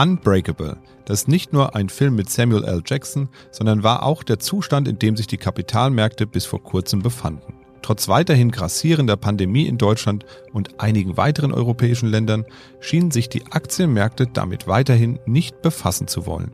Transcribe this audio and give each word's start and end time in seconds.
Unbreakable. 0.00 0.76
Das 1.06 1.22
ist 1.22 1.28
nicht 1.28 1.52
nur 1.52 1.74
ein 1.74 1.88
Film 1.88 2.14
mit 2.14 2.30
Samuel 2.30 2.62
L. 2.62 2.82
Jackson, 2.86 3.28
sondern 3.50 3.82
war 3.82 4.04
auch 4.04 4.22
der 4.22 4.38
Zustand, 4.38 4.86
in 4.86 5.00
dem 5.00 5.16
sich 5.16 5.26
die 5.26 5.38
Kapitalmärkte 5.38 6.24
bis 6.28 6.46
vor 6.46 6.62
kurzem 6.62 7.02
befanden. 7.02 7.54
Trotz 7.82 8.06
weiterhin 8.06 8.52
grassierender 8.52 9.16
Pandemie 9.16 9.66
in 9.66 9.76
Deutschland 9.76 10.24
und 10.52 10.80
einigen 10.80 11.16
weiteren 11.16 11.52
europäischen 11.52 12.08
Ländern 12.08 12.44
schienen 12.78 13.10
sich 13.10 13.28
die 13.28 13.46
Aktienmärkte 13.50 14.28
damit 14.32 14.68
weiterhin 14.68 15.18
nicht 15.26 15.62
befassen 15.62 16.06
zu 16.06 16.26
wollen. 16.26 16.52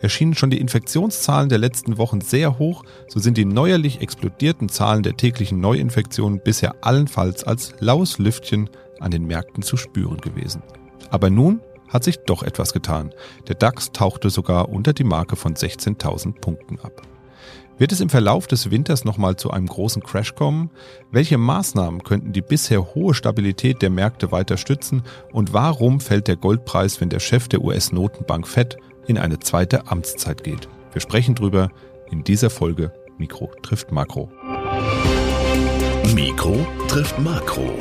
Erschienen 0.00 0.34
schon 0.34 0.50
die 0.50 0.60
Infektionszahlen 0.60 1.48
der 1.48 1.58
letzten 1.58 1.98
Wochen 1.98 2.20
sehr 2.20 2.60
hoch, 2.60 2.84
so 3.08 3.18
sind 3.18 3.38
die 3.38 3.44
neuerlich 3.44 4.02
explodierten 4.02 4.68
Zahlen 4.68 5.02
der 5.02 5.16
täglichen 5.16 5.60
Neuinfektionen 5.60 6.40
bisher 6.44 6.76
allenfalls 6.82 7.42
als 7.42 7.74
laues 7.80 8.18
Lüftchen 8.18 8.70
an 9.00 9.10
den 9.10 9.26
Märkten 9.26 9.64
zu 9.64 9.76
spüren 9.76 10.18
gewesen. 10.18 10.62
Aber 11.10 11.30
nun 11.30 11.60
hat 11.94 12.04
sich 12.04 12.18
doch 12.18 12.42
etwas 12.42 12.72
getan. 12.74 13.14
Der 13.48 13.54
DAX 13.54 13.92
tauchte 13.92 14.28
sogar 14.28 14.68
unter 14.68 14.92
die 14.92 15.04
Marke 15.04 15.36
von 15.36 15.54
16.000 15.54 16.40
Punkten 16.40 16.78
ab. 16.80 17.02
Wird 17.78 17.92
es 17.92 18.00
im 18.00 18.08
Verlauf 18.08 18.46
des 18.46 18.70
Winters 18.70 19.04
nochmal 19.04 19.36
zu 19.36 19.50
einem 19.50 19.66
großen 19.66 20.02
Crash 20.02 20.34
kommen? 20.34 20.70
Welche 21.10 21.38
Maßnahmen 21.38 22.02
könnten 22.02 22.32
die 22.32 22.42
bisher 22.42 22.94
hohe 22.94 23.14
Stabilität 23.14 23.80
der 23.80 23.90
Märkte 23.90 24.32
weiter 24.32 24.56
stützen? 24.56 25.02
Und 25.32 25.52
warum 25.52 26.00
fällt 26.00 26.28
der 26.28 26.36
Goldpreis, 26.36 27.00
wenn 27.00 27.08
der 27.08 27.20
Chef 27.20 27.48
der 27.48 27.62
US-Notenbank 27.62 28.46
Fed 28.46 28.76
in 29.06 29.18
eine 29.18 29.38
zweite 29.38 29.88
Amtszeit 29.88 30.44
geht? 30.44 30.68
Wir 30.92 31.00
sprechen 31.00 31.34
drüber 31.34 31.70
in 32.10 32.22
dieser 32.22 32.50
Folge 32.50 32.92
Mikro 33.18 33.50
trifft 33.62 33.92
Makro. 33.92 34.30
Mikro 36.14 36.66
trifft 36.88 37.18
Makro. 37.20 37.72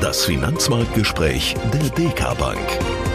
Das 0.00 0.24
Finanzmarktgespräch 0.24 1.54
der 1.72 1.88
DK 1.90 2.36
Bank. 2.38 3.09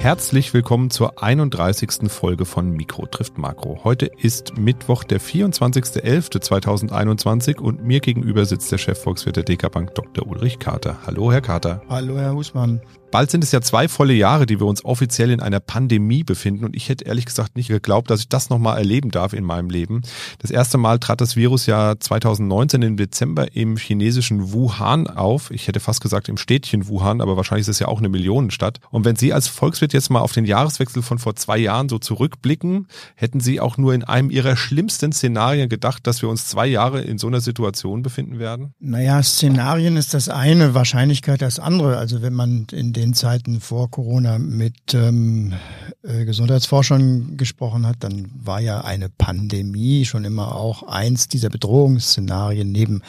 Herzlich 0.00 0.54
willkommen 0.54 0.90
zur 0.90 1.20
31. 1.20 2.08
Folge 2.08 2.44
von 2.44 2.70
Mikro 2.70 3.06
trifft 3.06 3.36
Makro. 3.36 3.80
Heute 3.82 4.06
ist 4.06 4.56
Mittwoch, 4.56 5.02
der 5.02 5.20
24.11.2021 5.20 7.58
und 7.58 7.82
mir 7.82 7.98
gegenüber 7.98 8.44
sitzt 8.44 8.70
der 8.70 8.78
Chefvolkswirt 8.78 9.34
der 9.34 9.42
DK 9.42 9.72
Bank, 9.72 9.96
Dr. 9.96 10.24
Ulrich 10.28 10.60
Kater. 10.60 10.98
Hallo, 11.04 11.32
Herr 11.32 11.40
Kater. 11.40 11.82
Hallo, 11.88 12.16
Herr 12.16 12.32
Husmann. 12.32 12.80
Bald 13.10 13.30
sind 13.30 13.42
es 13.42 13.52
ja 13.52 13.62
zwei 13.62 13.88
volle 13.88 14.12
Jahre, 14.12 14.44
die 14.44 14.60
wir 14.60 14.66
uns 14.66 14.84
offiziell 14.84 15.30
in 15.30 15.40
einer 15.40 15.60
Pandemie 15.60 16.24
befinden 16.24 16.66
und 16.66 16.76
ich 16.76 16.90
hätte 16.90 17.06
ehrlich 17.06 17.24
gesagt 17.24 17.56
nicht 17.56 17.68
geglaubt, 17.68 18.10
dass 18.10 18.20
ich 18.20 18.28
das 18.28 18.50
nochmal 18.50 18.76
erleben 18.76 19.10
darf 19.10 19.32
in 19.32 19.44
meinem 19.44 19.70
Leben. 19.70 20.02
Das 20.40 20.50
erste 20.50 20.76
Mal 20.76 20.98
trat 20.98 21.22
das 21.22 21.34
Virus 21.34 21.64
ja 21.64 21.98
2019 21.98 22.82
im 22.82 22.96
Dezember 22.98 23.56
im 23.56 23.78
chinesischen 23.78 24.52
Wuhan 24.52 25.06
auf. 25.06 25.50
Ich 25.50 25.68
hätte 25.68 25.80
fast 25.80 26.02
gesagt 26.02 26.28
im 26.28 26.36
Städtchen 26.36 26.86
Wuhan, 26.88 27.22
aber 27.22 27.38
wahrscheinlich 27.38 27.62
ist 27.62 27.76
es 27.76 27.78
ja 27.78 27.88
auch 27.88 27.98
eine 27.98 28.10
Millionenstadt. 28.10 28.78
Und 28.90 29.06
wenn 29.06 29.16
Sie 29.16 29.32
als 29.32 29.48
Volkswirt 29.48 29.94
jetzt 29.94 30.10
mal 30.10 30.20
auf 30.20 30.32
den 30.32 30.44
Jahreswechsel 30.44 31.02
von 31.02 31.18
vor 31.18 31.34
zwei 31.34 31.56
Jahren 31.56 31.88
so 31.88 31.98
zurückblicken, 31.98 32.88
hätten 33.14 33.40
Sie 33.40 33.58
auch 33.58 33.78
nur 33.78 33.94
in 33.94 34.04
einem 34.04 34.30
Ihrer 34.30 34.56
schlimmsten 34.56 35.12
Szenarien 35.12 35.70
gedacht, 35.70 36.06
dass 36.06 36.20
wir 36.20 36.28
uns 36.28 36.46
zwei 36.46 36.66
Jahre 36.66 37.00
in 37.00 37.16
so 37.16 37.26
einer 37.26 37.40
Situation 37.40 38.02
befinden 38.02 38.38
werden? 38.38 38.74
Naja, 38.80 39.22
Szenarien 39.22 39.96
ist 39.96 40.12
das 40.12 40.28
eine, 40.28 40.74
Wahrscheinlichkeit 40.74 41.40
das 41.40 41.58
andere. 41.58 41.96
Also 41.96 42.20
wenn 42.20 42.34
man 42.34 42.66
in 42.70 42.92
den 42.98 43.14
Zeiten 43.14 43.60
vor 43.60 43.90
Corona 43.90 44.38
mit 44.38 44.92
ähm, 44.92 45.54
äh, 46.02 46.24
Gesundheitsforschern 46.24 47.36
gesprochen 47.36 47.86
hat, 47.86 47.96
dann 48.00 48.28
war 48.34 48.60
ja 48.60 48.80
eine 48.80 49.08
Pandemie 49.08 50.04
schon 50.04 50.24
immer 50.24 50.56
auch 50.56 50.82
eins 50.82 51.28
dieser 51.28 51.48
Bedrohungsszenarien 51.48 52.70
neben 52.70 53.02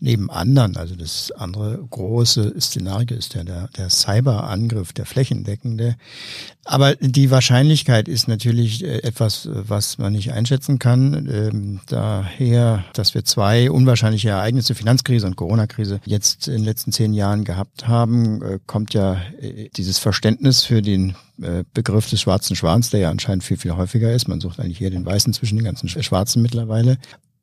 neben 0.00 0.30
anderen. 0.30 0.76
Also 0.76 0.94
das 0.94 1.32
andere 1.32 1.78
große 1.90 2.54
Szenario 2.60 3.16
ist 3.16 3.34
ja 3.34 3.44
der, 3.44 3.68
der 3.76 3.90
Cyberangriff, 3.90 4.92
der 4.92 5.06
flächendeckende. 5.06 5.96
Aber 6.64 6.96
die 6.96 7.30
Wahrscheinlichkeit 7.30 8.08
ist 8.08 8.28
natürlich 8.28 8.84
äh, 8.84 9.02
etwas, 9.02 9.48
was 9.50 9.98
man 9.98 10.12
nicht 10.12 10.32
einschätzen 10.32 10.78
kann. 10.78 11.28
Ähm, 11.32 11.80
daher, 11.86 12.84
dass 12.92 13.14
wir 13.14 13.24
zwei 13.24 13.70
unwahrscheinliche 13.70 14.30
Ereignisse, 14.30 14.74
Finanzkrise 14.74 15.26
und 15.26 15.36
Corona-Krise, 15.36 16.00
jetzt 16.04 16.48
in 16.48 16.56
den 16.56 16.64
letzten 16.64 16.92
zehn 16.92 17.14
Jahren 17.14 17.44
gehabt 17.44 17.88
haben, 17.88 18.42
äh, 18.42 18.58
kommt 18.66 18.94
ja 18.94 19.20
äh, 19.40 19.70
dieses 19.76 19.98
Verständnis 19.98 20.62
für 20.62 20.82
den 20.82 21.14
Begriff 21.74 22.08
des 22.08 22.22
schwarzen 22.22 22.56
Schwans, 22.56 22.88
der 22.88 23.00
ja 23.00 23.10
anscheinend 23.10 23.44
viel, 23.44 23.58
viel 23.58 23.76
häufiger 23.76 24.10
ist. 24.10 24.26
Man 24.26 24.40
sucht 24.40 24.58
eigentlich 24.58 24.78
hier 24.78 24.88
den 24.88 25.04
Weißen 25.04 25.34
zwischen 25.34 25.56
den 25.56 25.66
ganzen 25.66 25.86
Schwarzen 25.86 26.40
mittlerweile. 26.40 26.96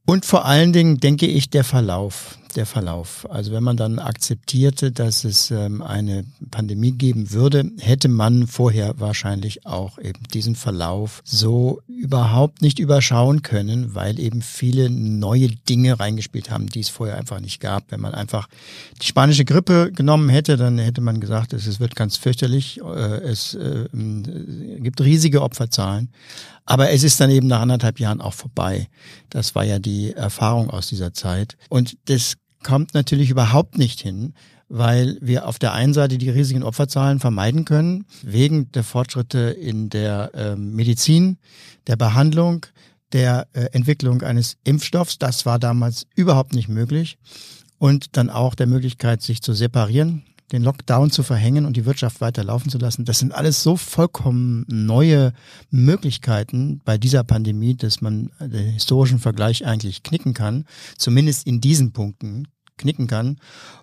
Und 0.07 0.25
vor 0.25 0.45
allen 0.45 0.73
Dingen 0.73 0.99
denke 0.99 1.27
ich 1.27 1.51
der 1.51 1.63
Verlauf, 1.63 2.39
der 2.53 2.65
Verlauf. 2.65 3.27
Also 3.29 3.51
wenn 3.51 3.63
man 3.63 3.77
dann 3.77 3.99
akzeptierte, 3.99 4.91
dass 4.91 5.23
es 5.23 5.51
ähm, 5.51 5.81
eine 5.81 6.25
Pandemie 6.51 6.91
geben 6.91 7.31
würde, 7.31 7.69
hätte 7.79 8.07
man 8.07 8.47
vorher 8.47 8.99
wahrscheinlich 8.99 9.65
auch 9.65 9.97
eben 9.97 10.23
diesen 10.33 10.55
Verlauf 10.55 11.21
so 11.25 11.81
überhaupt 11.87 12.61
nicht 12.61 12.79
überschauen 12.79 13.41
können, 13.41 13.95
weil 13.95 14.19
eben 14.19 14.41
viele 14.41 14.89
neue 14.89 15.49
Dinge 15.49 15.99
reingespielt 15.99 16.49
haben, 16.49 16.67
die 16.67 16.81
es 16.81 16.89
vorher 16.89 17.17
einfach 17.17 17.39
nicht 17.39 17.59
gab. 17.59 17.91
Wenn 17.91 18.01
man 18.01 18.13
einfach 18.13 18.47
die 19.01 19.07
spanische 19.07 19.45
Grippe 19.45 19.91
genommen 19.91 20.29
hätte, 20.29 20.57
dann 20.57 20.77
hätte 20.77 21.01
man 21.01 21.19
gesagt, 21.19 21.53
es 21.53 21.79
wird 21.79 21.95
ganz 21.95 22.17
fürchterlich, 22.17 22.79
äh, 22.81 23.21
es 23.21 23.53
äh, 23.55 23.85
gibt 23.91 25.01
riesige 25.01 25.41
Opferzahlen. 25.41 26.09
Aber 26.65 26.91
es 26.91 27.03
ist 27.03 27.19
dann 27.19 27.29
eben 27.29 27.47
nach 27.47 27.61
anderthalb 27.61 27.99
Jahren 27.99 28.21
auch 28.21 28.33
vorbei. 28.33 28.87
Das 29.29 29.53
war 29.53 29.65
ja 29.65 29.79
die 29.79 30.13
Erfahrung 30.13 30.69
aus 30.69 30.87
dieser 30.87 31.13
Zeit. 31.13 31.57
Und 31.69 31.97
das 32.05 32.35
kommt 32.63 32.93
natürlich 32.93 33.29
überhaupt 33.29 33.77
nicht 33.77 34.01
hin, 34.01 34.33
weil 34.69 35.17
wir 35.21 35.47
auf 35.47 35.59
der 35.59 35.73
einen 35.73 35.93
Seite 35.93 36.17
die 36.17 36.29
riesigen 36.29 36.63
Opferzahlen 36.63 37.19
vermeiden 37.19 37.65
können, 37.65 38.05
wegen 38.23 38.71
der 38.71 38.83
Fortschritte 38.83 39.39
in 39.39 39.89
der 39.89 40.31
äh, 40.33 40.55
Medizin, 40.55 41.37
der 41.87 41.95
Behandlung, 41.95 42.65
der 43.11 43.47
äh, 43.53 43.65
Entwicklung 43.71 44.21
eines 44.23 44.57
Impfstoffs. 44.63 45.19
Das 45.19 45.45
war 45.45 45.59
damals 45.59 46.07
überhaupt 46.15 46.53
nicht 46.53 46.69
möglich. 46.69 47.17
Und 47.77 48.17
dann 48.17 48.29
auch 48.29 48.55
der 48.55 48.67
Möglichkeit, 48.67 49.21
sich 49.21 49.41
zu 49.41 49.53
separieren 49.53 50.23
den 50.53 50.63
Lockdown 50.63 51.11
zu 51.11 51.23
verhängen 51.23 51.65
und 51.65 51.75
die 51.75 51.85
Wirtschaft 51.85 52.21
weiter 52.21 52.43
laufen 52.43 52.69
zu 52.69 52.77
lassen. 52.77 53.05
Das 53.05 53.19
sind 53.19 53.33
alles 53.33 53.63
so 53.63 53.75
vollkommen 53.75 54.65
neue 54.69 55.33
Möglichkeiten 55.71 56.79
bei 56.85 56.97
dieser 56.97 57.23
Pandemie, 57.23 57.75
dass 57.75 58.01
man 58.01 58.29
den 58.39 58.71
historischen 58.71 59.19
Vergleich 59.19 59.65
eigentlich 59.65 60.03
knicken 60.03 60.33
kann, 60.33 60.65
zumindest 60.97 61.47
in 61.47 61.59
diesen 61.59 61.91
Punkten 61.91 62.47
knicken 62.77 63.07
kann. 63.07 63.37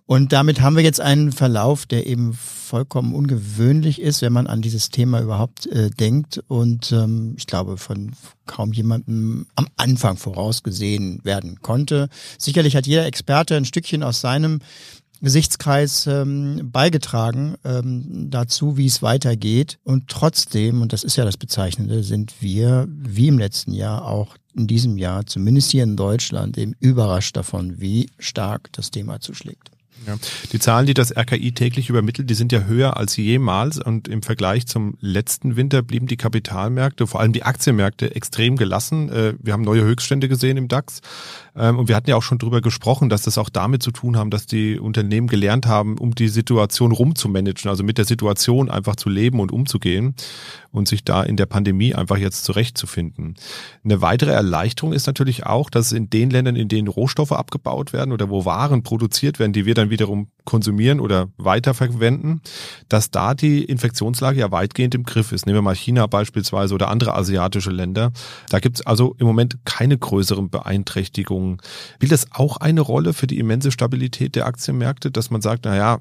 Und 0.06 0.32
damit 0.32 0.60
haben 0.60 0.76
wir 0.76 0.82
jetzt 0.82 1.00
einen 1.00 1.32
Verlauf, 1.32 1.86
der 1.86 2.06
eben 2.06 2.32
vollkommen 2.34 3.14
ungewöhnlich 3.14 4.00
ist, 4.00 4.22
wenn 4.22 4.32
man 4.32 4.46
an 4.46 4.62
dieses 4.62 4.90
Thema 4.90 5.20
überhaupt 5.20 5.66
äh, 5.66 5.90
denkt 5.90 6.42
und 6.48 6.90
ähm, 6.90 7.34
ich 7.36 7.46
glaube 7.46 7.76
von 7.76 8.12
kaum 8.46 8.72
jemandem 8.72 9.46
am 9.54 9.68
Anfang 9.76 10.16
vorausgesehen 10.16 11.24
werden 11.24 11.60
konnte. 11.62 12.08
Sicherlich 12.38 12.74
hat 12.74 12.88
jeder 12.88 13.06
Experte 13.06 13.56
ein 13.56 13.64
Stückchen 13.64 14.02
aus 14.02 14.20
seinem 14.20 14.60
Gesichtskreis 15.20 16.06
ähm, 16.06 16.70
beigetragen 16.72 17.56
ähm, 17.64 18.30
dazu, 18.30 18.76
wie 18.76 18.86
es 18.86 19.02
weitergeht. 19.02 19.78
Und 19.84 20.08
trotzdem, 20.08 20.82
und 20.82 20.92
das 20.92 21.04
ist 21.04 21.16
ja 21.16 21.24
das 21.24 21.36
Bezeichnende, 21.36 22.02
sind 22.02 22.40
wir, 22.40 22.86
wie 22.88 23.28
im 23.28 23.38
letzten 23.38 23.72
Jahr, 23.72 24.06
auch 24.06 24.36
in 24.54 24.66
diesem 24.66 24.98
Jahr, 24.98 25.26
zumindest 25.26 25.70
hier 25.70 25.84
in 25.84 25.96
Deutschland, 25.96 26.58
eben 26.58 26.74
überrascht 26.80 27.36
davon, 27.36 27.80
wie 27.80 28.10
stark 28.18 28.72
das 28.72 28.90
Thema 28.90 29.20
zuschlägt. 29.20 29.70
Ja. 30.10 30.16
Die 30.52 30.58
Zahlen, 30.58 30.86
die 30.86 30.94
das 30.94 31.16
RKI 31.16 31.52
täglich 31.52 31.88
übermittelt, 31.88 32.28
die 32.28 32.34
sind 32.34 32.52
ja 32.52 32.62
höher 32.62 32.96
als 32.96 33.16
jemals 33.16 33.78
und 33.78 34.08
im 34.08 34.22
Vergleich 34.22 34.66
zum 34.66 34.96
letzten 35.00 35.56
Winter 35.56 35.82
blieben 35.82 36.06
die 36.06 36.16
Kapitalmärkte, 36.16 37.06
vor 37.06 37.20
allem 37.20 37.32
die 37.32 37.44
Aktienmärkte, 37.44 38.14
extrem 38.14 38.56
gelassen. 38.56 39.08
Äh, 39.10 39.34
wir 39.40 39.52
haben 39.52 39.62
neue 39.62 39.82
Höchststände 39.82 40.28
gesehen 40.28 40.56
im 40.56 40.68
DAX 40.68 41.00
ähm, 41.56 41.78
und 41.78 41.88
wir 41.88 41.96
hatten 41.96 42.10
ja 42.10 42.16
auch 42.16 42.22
schon 42.22 42.38
drüber 42.38 42.60
gesprochen, 42.60 43.08
dass 43.08 43.22
das 43.22 43.38
auch 43.38 43.48
damit 43.48 43.82
zu 43.82 43.90
tun 43.90 44.16
haben, 44.16 44.30
dass 44.30 44.46
die 44.46 44.78
Unternehmen 44.78 45.28
gelernt 45.28 45.66
haben, 45.66 45.98
um 45.98 46.14
die 46.14 46.28
Situation 46.28 46.92
rumzumanagen, 46.92 47.70
also 47.70 47.84
mit 47.84 47.98
der 47.98 48.04
Situation 48.04 48.70
einfach 48.70 48.96
zu 48.96 49.08
leben 49.08 49.40
und 49.40 49.52
umzugehen 49.52 50.14
und 50.72 50.88
sich 50.88 51.04
da 51.04 51.22
in 51.22 51.36
der 51.36 51.46
Pandemie 51.46 51.94
einfach 51.94 52.16
jetzt 52.16 52.44
zurechtzufinden. 52.44 53.34
Eine 53.84 54.00
weitere 54.00 54.32
Erleichterung 54.32 54.92
ist 54.92 55.06
natürlich 55.06 55.46
auch, 55.46 55.70
dass 55.70 55.92
in 55.92 56.10
den 56.10 56.30
Ländern, 56.30 56.56
in 56.56 56.68
denen 56.68 56.88
Rohstoffe 56.88 57.32
abgebaut 57.32 57.92
werden 57.92 58.12
oder 58.12 58.30
wo 58.30 58.44
Waren 58.44 58.82
produziert 58.82 59.38
werden, 59.38 59.52
die 59.52 59.66
wir 59.66 59.74
dann 59.74 59.90
wiederum 60.00 60.30
konsumieren 60.50 60.98
oder 60.98 61.28
weiterverwenden, 61.36 62.40
dass 62.88 63.12
da 63.12 63.34
die 63.34 63.62
Infektionslage 63.62 64.40
ja 64.40 64.50
weitgehend 64.50 64.96
im 64.96 65.04
Griff 65.04 65.30
ist. 65.30 65.46
Nehmen 65.46 65.58
wir 65.58 65.62
mal 65.62 65.76
China 65.76 66.08
beispielsweise 66.08 66.74
oder 66.74 66.88
andere 66.88 67.14
asiatische 67.14 67.70
Länder. 67.70 68.10
Da 68.48 68.58
gibt 68.58 68.80
es 68.80 68.86
also 68.86 69.14
im 69.18 69.28
Moment 69.28 69.58
keine 69.64 69.96
größeren 69.96 70.50
Beeinträchtigungen. 70.50 71.58
Spielt 71.94 72.10
das 72.10 72.26
auch 72.32 72.56
eine 72.56 72.80
Rolle 72.80 73.12
für 73.12 73.28
die 73.28 73.38
immense 73.38 73.70
Stabilität 73.70 74.34
der 74.34 74.46
Aktienmärkte, 74.46 75.12
dass 75.12 75.30
man 75.30 75.40
sagt, 75.40 75.66
na 75.66 75.76
ja, 75.76 75.98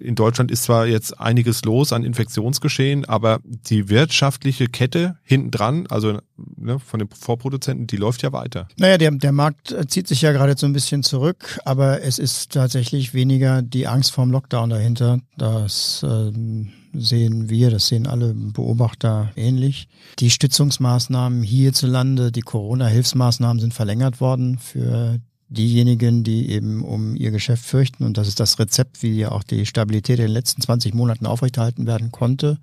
in 0.00 0.14
Deutschland 0.14 0.50
ist 0.50 0.62
zwar 0.62 0.86
jetzt 0.86 1.20
einiges 1.20 1.62
los 1.66 1.92
an 1.92 2.02
Infektionsgeschehen, 2.02 3.04
aber 3.04 3.40
die 3.44 3.90
wirtschaftliche 3.90 4.66
Kette 4.66 5.18
hinten 5.24 5.50
dran, 5.50 5.86
also 5.88 6.20
ne, 6.56 6.78
von 6.78 7.00
den 7.00 7.08
Vorproduzenten, 7.10 7.86
die 7.86 7.98
läuft 7.98 8.22
ja 8.22 8.32
weiter. 8.32 8.66
Naja, 8.78 8.96
der, 8.96 9.10
der 9.10 9.32
Markt 9.32 9.76
zieht 9.88 10.08
sich 10.08 10.22
ja 10.22 10.32
gerade 10.32 10.54
so 10.56 10.64
ein 10.64 10.72
bisschen 10.72 11.02
zurück, 11.02 11.60
aber 11.66 12.02
es 12.02 12.18
ist 12.18 12.52
tatsächlich 12.52 13.12
weniger 13.12 13.60
die 13.60 13.89
Angst 13.90 14.12
vorm 14.12 14.30
Lockdown 14.30 14.70
dahinter. 14.70 15.20
Das 15.36 16.04
ähm, 16.08 16.70
sehen 16.92 17.48
wir, 17.50 17.70
das 17.70 17.88
sehen 17.88 18.06
alle 18.06 18.34
Beobachter 18.34 19.30
ähnlich. 19.36 19.88
Die 20.18 20.30
Stützungsmaßnahmen 20.30 21.42
hierzulande, 21.42 22.32
die 22.32 22.42
Corona-Hilfsmaßnahmen 22.42 23.60
sind 23.60 23.74
verlängert 23.74 24.20
worden 24.20 24.58
für 24.58 25.20
diejenigen, 25.48 26.22
die 26.22 26.50
eben 26.50 26.82
um 26.84 27.16
ihr 27.16 27.30
Geschäft 27.30 27.64
fürchten. 27.64 28.04
Und 28.04 28.16
das 28.16 28.28
ist 28.28 28.40
das 28.40 28.58
Rezept, 28.58 29.02
wie 29.02 29.26
auch 29.26 29.42
die 29.42 29.66
Stabilität 29.66 30.18
in 30.18 30.26
den 30.26 30.32
letzten 30.32 30.62
20 30.62 30.94
Monaten 30.94 31.26
aufrechterhalten 31.26 31.86
werden 31.86 32.12
konnte. 32.12 32.58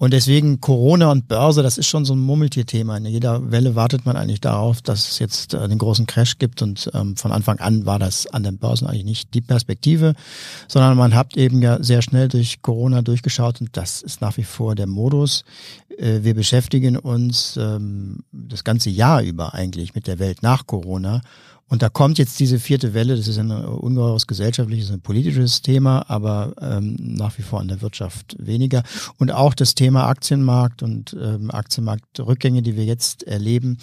Und 0.00 0.14
deswegen 0.14 0.62
Corona 0.62 1.12
und 1.12 1.28
Börse, 1.28 1.62
das 1.62 1.76
ist 1.76 1.86
schon 1.86 2.06
so 2.06 2.14
ein 2.14 2.20
Murmeltier-Thema. 2.20 2.96
In 2.96 3.04
jeder 3.04 3.50
Welle 3.50 3.74
wartet 3.74 4.06
man 4.06 4.16
eigentlich 4.16 4.40
darauf, 4.40 4.80
dass 4.80 5.10
es 5.10 5.18
jetzt 5.18 5.52
äh, 5.52 5.68
den 5.68 5.76
großen 5.76 6.06
Crash 6.06 6.38
gibt. 6.38 6.62
Und 6.62 6.90
ähm, 6.94 7.16
von 7.16 7.32
Anfang 7.32 7.58
an 7.58 7.84
war 7.84 7.98
das 7.98 8.26
an 8.26 8.42
den 8.42 8.56
Börsen 8.56 8.86
eigentlich 8.86 9.04
nicht 9.04 9.34
die 9.34 9.42
Perspektive, 9.42 10.14
sondern 10.68 10.96
man 10.96 11.14
hat 11.14 11.36
eben 11.36 11.60
ja 11.60 11.82
sehr 11.82 12.00
schnell 12.00 12.28
durch 12.28 12.62
Corona 12.62 13.02
durchgeschaut 13.02 13.60
und 13.60 13.76
das 13.76 14.00
ist 14.00 14.22
nach 14.22 14.38
wie 14.38 14.44
vor 14.44 14.74
der 14.74 14.86
Modus. 14.86 15.44
Äh, 15.98 16.20
wir 16.22 16.34
beschäftigen 16.34 16.96
uns 16.96 17.58
ähm, 17.60 18.20
das 18.32 18.64
ganze 18.64 18.88
Jahr 18.88 19.22
über 19.22 19.52
eigentlich 19.52 19.94
mit 19.94 20.06
der 20.06 20.18
Welt 20.18 20.42
nach 20.42 20.66
Corona 20.66 21.20
und 21.70 21.82
da 21.82 21.88
kommt 21.88 22.18
jetzt 22.18 22.40
diese 22.40 22.58
vierte 22.58 22.94
Welle, 22.94 23.16
das 23.16 23.28
ist 23.28 23.38
ein 23.38 23.52
ungeheures 23.52 24.26
gesellschaftliches 24.26 24.90
und 24.90 25.04
politisches 25.04 25.62
Thema, 25.62 26.04
aber 26.08 26.52
ähm, 26.60 26.96
nach 26.98 27.38
wie 27.38 27.42
vor 27.42 27.60
an 27.60 27.68
der 27.68 27.80
Wirtschaft 27.80 28.34
weniger. 28.40 28.82
Und 29.18 29.30
auch 29.30 29.54
das 29.54 29.76
Thema 29.76 30.08
Aktienmarkt 30.08 30.82
und 30.82 31.16
ähm, 31.18 31.52
Aktienmarktrückgänge, 31.52 32.62
die 32.62 32.76
wir 32.76 32.84
jetzt 32.84 33.22
erleben, 33.22 33.78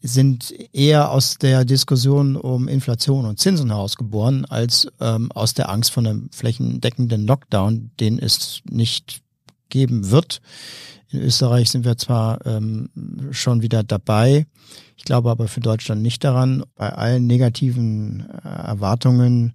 sind 0.00 0.54
eher 0.72 1.10
aus 1.10 1.36
der 1.36 1.64
Diskussion 1.64 2.36
um 2.36 2.68
Inflation 2.68 3.24
und 3.24 3.40
Zinsen 3.40 3.70
herausgeboren, 3.70 4.44
als 4.44 4.86
ähm, 5.00 5.32
aus 5.32 5.52
der 5.52 5.68
Angst 5.68 5.90
von 5.90 6.06
einem 6.06 6.30
flächendeckenden 6.30 7.26
Lockdown, 7.26 7.90
den 7.98 8.20
es 8.20 8.62
nicht 8.70 9.21
geben 9.72 10.12
wird. 10.12 10.40
In 11.08 11.20
Österreich 11.20 11.70
sind 11.70 11.84
wir 11.84 11.96
zwar 11.98 12.46
ähm, 12.46 12.88
schon 13.32 13.62
wieder 13.62 13.82
dabei, 13.82 14.46
ich 14.96 15.04
glaube 15.04 15.30
aber 15.30 15.48
für 15.48 15.60
Deutschland 15.60 16.00
nicht 16.00 16.22
daran. 16.22 16.62
Bei 16.76 16.90
allen 16.90 17.26
negativen 17.26 18.30
äh, 18.44 18.48
Erwartungen 18.48 19.54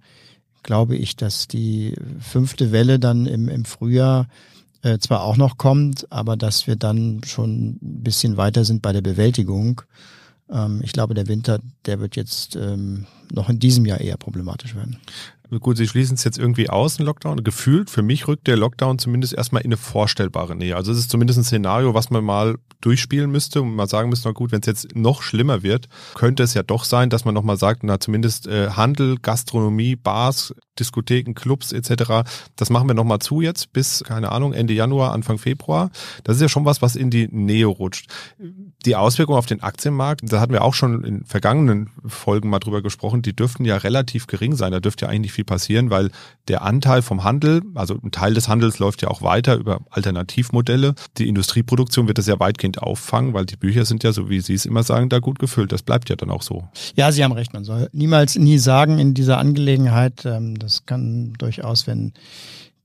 glaube 0.62 0.96
ich, 0.96 1.16
dass 1.16 1.48
die 1.48 1.94
fünfte 2.20 2.70
Welle 2.70 2.98
dann 2.98 3.24
im, 3.24 3.48
im 3.48 3.64
Frühjahr 3.64 4.28
äh, 4.82 4.98
zwar 4.98 5.22
auch 5.22 5.36
noch 5.36 5.56
kommt, 5.56 6.10
aber 6.12 6.36
dass 6.36 6.66
wir 6.66 6.76
dann 6.76 7.22
schon 7.24 7.78
ein 7.82 8.02
bisschen 8.02 8.36
weiter 8.36 8.64
sind 8.64 8.82
bei 8.82 8.92
der 8.92 9.00
Bewältigung. 9.00 9.80
Ähm, 10.50 10.80
ich 10.84 10.92
glaube, 10.92 11.14
der 11.14 11.28
Winter, 11.28 11.60
der 11.86 12.00
wird 12.00 12.16
jetzt 12.16 12.54
ähm, 12.54 13.06
noch 13.32 13.48
in 13.48 13.58
diesem 13.58 13.86
Jahr 13.86 14.00
eher 14.00 14.16
problematisch 14.16 14.74
werden. 14.74 14.98
Gut, 15.60 15.78
Sie 15.78 15.88
schließen 15.88 16.14
es 16.14 16.24
jetzt 16.24 16.38
irgendwie 16.38 16.68
aus, 16.68 16.98
ein 16.98 17.06
Lockdown. 17.06 17.42
Gefühlt, 17.42 17.88
für 17.88 18.02
mich 18.02 18.28
rückt 18.28 18.46
der 18.46 18.58
Lockdown 18.58 18.98
zumindest 18.98 19.32
erstmal 19.32 19.62
in 19.62 19.68
eine 19.68 19.78
vorstellbare 19.78 20.54
Nähe. 20.54 20.76
Also 20.76 20.92
es 20.92 20.98
ist 20.98 21.10
zumindest 21.10 21.38
ein 21.38 21.44
Szenario, 21.44 21.94
was 21.94 22.10
man 22.10 22.22
mal 22.22 22.56
durchspielen 22.80 23.30
müsste 23.30 23.62
und 23.62 23.74
mal 23.74 23.88
sagen 23.88 24.10
müsste, 24.10 24.28
na 24.28 24.32
gut, 24.32 24.52
wenn 24.52 24.60
es 24.60 24.66
jetzt 24.66 24.94
noch 24.94 25.22
schlimmer 25.22 25.62
wird, 25.62 25.88
könnte 26.14 26.42
es 26.42 26.54
ja 26.54 26.62
doch 26.62 26.84
sein, 26.84 27.10
dass 27.10 27.24
man 27.24 27.34
nochmal 27.34 27.56
sagt, 27.56 27.82
na 27.82 27.98
zumindest 27.98 28.46
äh, 28.46 28.70
Handel, 28.70 29.16
Gastronomie, 29.20 29.96
Bars, 29.96 30.54
Diskotheken, 30.78 31.34
Clubs 31.34 31.72
etc., 31.72 32.28
das 32.54 32.70
machen 32.70 32.86
wir 32.86 32.94
nochmal 32.94 33.18
zu 33.18 33.40
jetzt 33.40 33.72
bis, 33.72 34.04
keine 34.04 34.30
Ahnung, 34.30 34.52
Ende 34.52 34.74
Januar, 34.74 35.12
Anfang 35.12 35.38
Februar. 35.38 35.90
Das 36.22 36.36
ist 36.36 36.42
ja 36.42 36.48
schon 36.48 36.66
was, 36.66 36.82
was 36.82 36.94
in 36.94 37.10
die 37.10 37.26
Nähe 37.28 37.66
rutscht. 37.66 38.08
Die 38.84 38.94
Auswirkungen 38.94 39.38
auf 39.38 39.46
den 39.46 39.62
Aktienmarkt, 39.62 40.20
da 40.22 40.40
hatten 40.40 40.52
wir 40.52 40.62
auch 40.62 40.74
schon 40.74 41.02
in 41.02 41.24
vergangenen 41.24 41.90
Folgen 42.06 42.48
mal 42.48 42.60
drüber 42.60 42.80
gesprochen, 42.80 43.22
die 43.22 43.34
dürften 43.34 43.64
ja 43.64 43.76
relativ 43.78 44.28
gering 44.28 44.54
sein. 44.54 44.70
Da 44.70 44.78
dürfte 44.78 45.06
ja 45.06 45.10
eigentlich 45.10 45.28
nicht 45.28 45.37
viel 45.38 45.44
passieren, 45.44 45.90
weil 45.90 46.10
der 46.48 46.62
Anteil 46.62 47.00
vom 47.00 47.22
Handel, 47.22 47.62
also 47.74 47.94
ein 48.02 48.10
Teil 48.10 48.34
des 48.34 48.48
Handels 48.48 48.80
läuft 48.80 49.02
ja 49.02 49.08
auch 49.08 49.22
weiter 49.22 49.54
über 49.54 49.80
Alternativmodelle. 49.90 50.94
Die 51.16 51.28
Industrieproduktion 51.28 52.08
wird 52.08 52.18
das 52.18 52.26
ja 52.26 52.40
weitgehend 52.40 52.82
auffangen, 52.82 53.34
weil 53.34 53.46
die 53.46 53.56
Bücher 53.56 53.84
sind 53.84 54.02
ja, 54.02 54.12
so 54.12 54.28
wie 54.28 54.40
Sie 54.40 54.54
es 54.54 54.66
immer 54.66 54.82
sagen, 54.82 55.08
da 55.08 55.20
gut 55.20 55.38
gefüllt. 55.38 55.70
Das 55.70 55.82
bleibt 55.82 56.10
ja 56.10 56.16
dann 56.16 56.30
auch 56.30 56.42
so. 56.42 56.66
Ja, 56.96 57.12
Sie 57.12 57.22
haben 57.22 57.32
recht. 57.32 57.52
Man 57.52 57.64
soll 57.64 57.88
niemals 57.92 58.36
nie 58.36 58.58
sagen 58.58 58.98
in 58.98 59.14
dieser 59.14 59.38
Angelegenheit, 59.38 60.24
ähm, 60.26 60.58
das 60.58 60.86
kann 60.86 61.34
durchaus, 61.38 61.86
wenn 61.86 62.14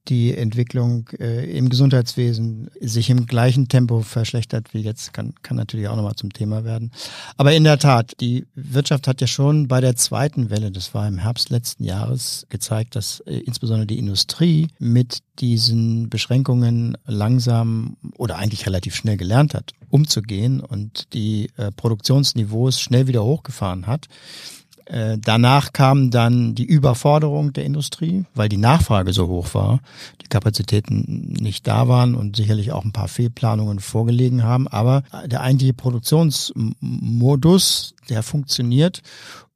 die 0.10 0.36
Entwicklung 0.36 1.10
äh, 1.20 1.50
im 1.58 1.70
Gesundheitswesen 1.70 2.70
sich 2.80 3.10
im 3.10 3.26
gleichen 3.26 3.68
Tempo 3.68 4.02
verschlechtert 4.02 4.74
wie 4.74 4.82
jetzt, 4.82 5.14
kann, 5.14 5.34
kann 5.44 5.58
natürlich 5.58 5.88
auch 5.88 5.96
nochmal 5.96 6.16
zum 6.16 6.34
Thema 6.34 6.64
werden. 6.66 6.92
Aber 7.38 7.54
in 7.54 7.64
der 7.64 7.80
Tat, 7.80 8.14
die 8.20 8.46
Wirtschaft 8.56 9.08
hat 9.08 9.22
ja 9.22 9.28
schon 9.28 9.68
bei 9.68 9.80
der 9.82 9.96
zweiten 9.96 10.50
Welle, 10.50 10.72
das 10.72 10.94
war 10.94 11.08
im 11.08 11.20
Herbst 11.20 11.50
letzten 11.50 11.84
Jahres, 11.84 12.46
gezeigt, 12.50 12.96
dass 12.96 13.22
äh, 13.22 13.38
insbesondere 13.38 13.88
die 13.88 14.00
Industrie 14.00 14.68
mit 14.78 15.20
diesen 15.40 16.10
Beschränkungen 16.10 16.98
langsam 17.06 17.98
oder 18.18 18.38
eigentlich 18.38 18.66
relativ 18.66 18.96
schnell 18.96 19.18
gelernt 19.18 19.54
hat, 19.54 19.72
umzugehen 19.90 20.60
und 20.60 21.14
die 21.14 21.50
äh, 21.58 21.72
Produktionsniveaus 21.72 22.80
schnell 22.80 23.08
wieder 23.08 23.24
hochgefahren 23.24 23.88
hat. 23.88 24.08
Äh, 24.86 25.18
danach 25.20 25.74
kam 25.74 26.12
dann 26.12 26.54
die 26.56 26.66
Überforderung 26.66 27.52
der 27.54 27.66
Industrie, 27.66 28.26
weil 28.36 28.50
die 28.50 28.58
Nachfrage 28.58 29.14
so 29.14 29.28
hoch 29.28 29.54
war, 29.54 29.80
die 30.22 30.28
Kapazitäten 30.28 31.34
nicht 31.40 31.68
da 31.68 31.88
waren 31.88 32.16
und 32.16 32.36
sicherlich 32.36 32.72
auch 32.72 32.84
ein 32.84 32.92
paar 32.92 33.08
Fehlplanungen 33.08 33.80
vorgelegen 33.80 34.44
haben. 34.44 34.68
Aber 34.68 35.04
der 35.26 35.42
eigentliche 35.42 35.74
Produktionsmodus, 35.74 37.96
der 38.10 38.24
funktioniert 38.24 39.02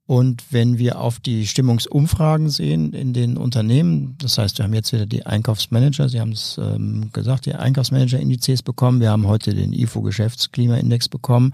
und 0.07 0.45
wenn 0.51 0.77
wir 0.77 1.01
auf 1.01 1.19
die 1.19 1.45
Stimmungsumfragen 1.45 2.49
sehen 2.49 2.93
in 2.93 3.11
den 3.11 3.35
Unternehmen, 3.35 4.15
das 4.19 4.37
heißt, 4.37 4.57
wir 4.57 4.63
haben 4.63 4.73
jetzt 4.73 4.93
wieder 4.93 5.05
die 5.05 5.25
Einkaufsmanager, 5.25 6.07
Sie 6.07 6.21
haben 6.21 6.31
es 6.31 6.57
ähm, 6.57 7.09
gesagt, 7.11 7.45
die 7.45 7.53
Einkaufsmanager-Indizes 7.53 8.63
bekommen, 8.63 9.01
wir 9.01 9.11
haben 9.11 9.27
heute 9.27 9.53
den 9.53 9.73
IFO-Geschäftsklimaindex 9.73 11.09
bekommen, 11.09 11.51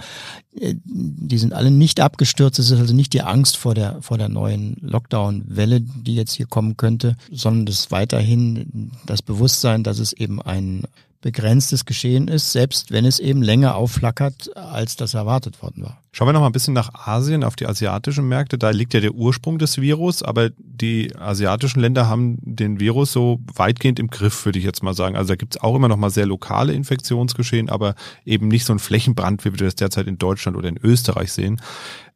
äh, 0.56 0.76
die 0.86 1.40
sind 1.40 1.54
alle 1.54 1.72
nicht 1.72 2.00
abgestürzt, 2.00 2.60
es 2.60 2.70
ist 2.70 2.80
also 2.80 2.94
nicht 2.94 3.14
die 3.14 3.24
Angst 3.24 3.58
vor 3.58 3.74
der, 3.74 4.04
vor 4.04 4.20
der 4.20 4.30
neuen 4.30 4.78
Lockdown-Welle, 4.82 5.82
die 5.82 6.14
jetzt 6.14 6.34
hier 6.34 6.46
kommen 6.46 6.78
könnte, 6.78 7.18
sondern 7.32 7.66
das 7.66 7.90
weiterhin 7.90 8.92
das 9.08 9.24
Bewusstsein, 9.24 9.84
dass 9.84 9.98
es 9.98 10.14
eben 10.14 10.40
ein 10.40 10.84
begrenztes 11.24 11.86
Geschehen 11.86 12.28
ist, 12.28 12.52
selbst 12.52 12.92
wenn 12.92 13.06
es 13.06 13.18
eben 13.18 13.42
länger 13.42 13.76
aufflackert, 13.76 14.56
als 14.56 14.98
das 14.98 15.14
erwartet 15.14 15.64
worden 15.64 15.84
war. 15.84 15.98
Schauen 16.12 16.28
wir 16.28 16.34
noch 16.34 16.42
mal 16.42 16.48
ein 16.48 16.52
bisschen 16.52 16.76
nach 16.76 17.08
Asien, 17.08 17.44
auf 17.44 17.56
die 17.56 17.66
asiatischen 17.66 18.28
Märkte. 18.28 18.60
Da 18.60 18.70
liegt 18.70 18.94
ja 18.94 19.00
der 19.00 19.16
Ursprung 19.16 19.58
des 19.58 19.82
Virus, 19.82 20.22
aber 20.22 20.52
die 20.58 21.16
asiatischen 21.16 21.80
Länder 21.80 22.08
haben 22.08 22.38
den 22.42 22.80
Virus 22.80 23.14
so 23.14 23.40
weitgehend 23.56 24.00
im 24.00 24.10
Griff, 24.10 24.46
würde 24.46 24.60
ich 24.60 24.66
jetzt 24.66 24.84
mal 24.84 24.94
sagen. 24.94 25.16
Also 25.16 25.30
da 25.30 25.36
gibt 25.36 25.56
es 25.56 25.62
auch 25.62 25.76
immer 25.76 25.88
noch 25.88 25.98
mal 25.98 26.12
sehr 26.12 26.28
lokale 26.28 26.74
Infektionsgeschehen, 26.74 27.70
aber 27.70 27.96
eben 28.26 28.50
nicht 28.50 28.66
so 28.66 28.74
ein 28.74 28.80
Flächenbrand, 28.80 29.46
wie 29.46 29.54
wir 29.54 29.66
das 29.66 29.76
derzeit 29.76 30.08
in 30.08 30.18
Deutschland 30.18 30.58
oder 30.58 30.68
in 30.70 30.78
Österreich 30.78 31.32
sehen. 31.32 31.60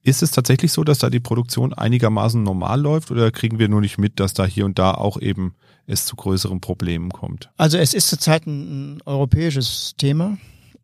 Ist 0.07 0.23
es 0.23 0.31
tatsächlich 0.31 0.71
so, 0.71 0.85
dass 0.85 0.99
da 0.99 1.09
die 1.09 1.19
Produktion 1.19 1.73
einigermaßen 1.73 2.41
normal 2.41 2.79
läuft 2.79 3.11
oder 3.11 3.29
kriegen 3.29 3.59
wir 3.59 3.67
nur 3.67 3.81
nicht 3.81 3.97
mit, 3.97 4.21
dass 4.21 4.33
da 4.33 4.45
hier 4.45 4.63
und 4.63 4.79
da 4.79 4.91
auch 4.91 5.19
eben 5.19 5.53
es 5.85 6.05
zu 6.05 6.15
größeren 6.15 6.61
Problemen 6.61 7.11
kommt? 7.11 7.49
Also 7.57 7.77
es 7.77 7.93
ist 7.93 8.07
zurzeit 8.07 8.47
ein, 8.47 9.01
europäisches 9.05 9.95
Thema. 9.97 10.37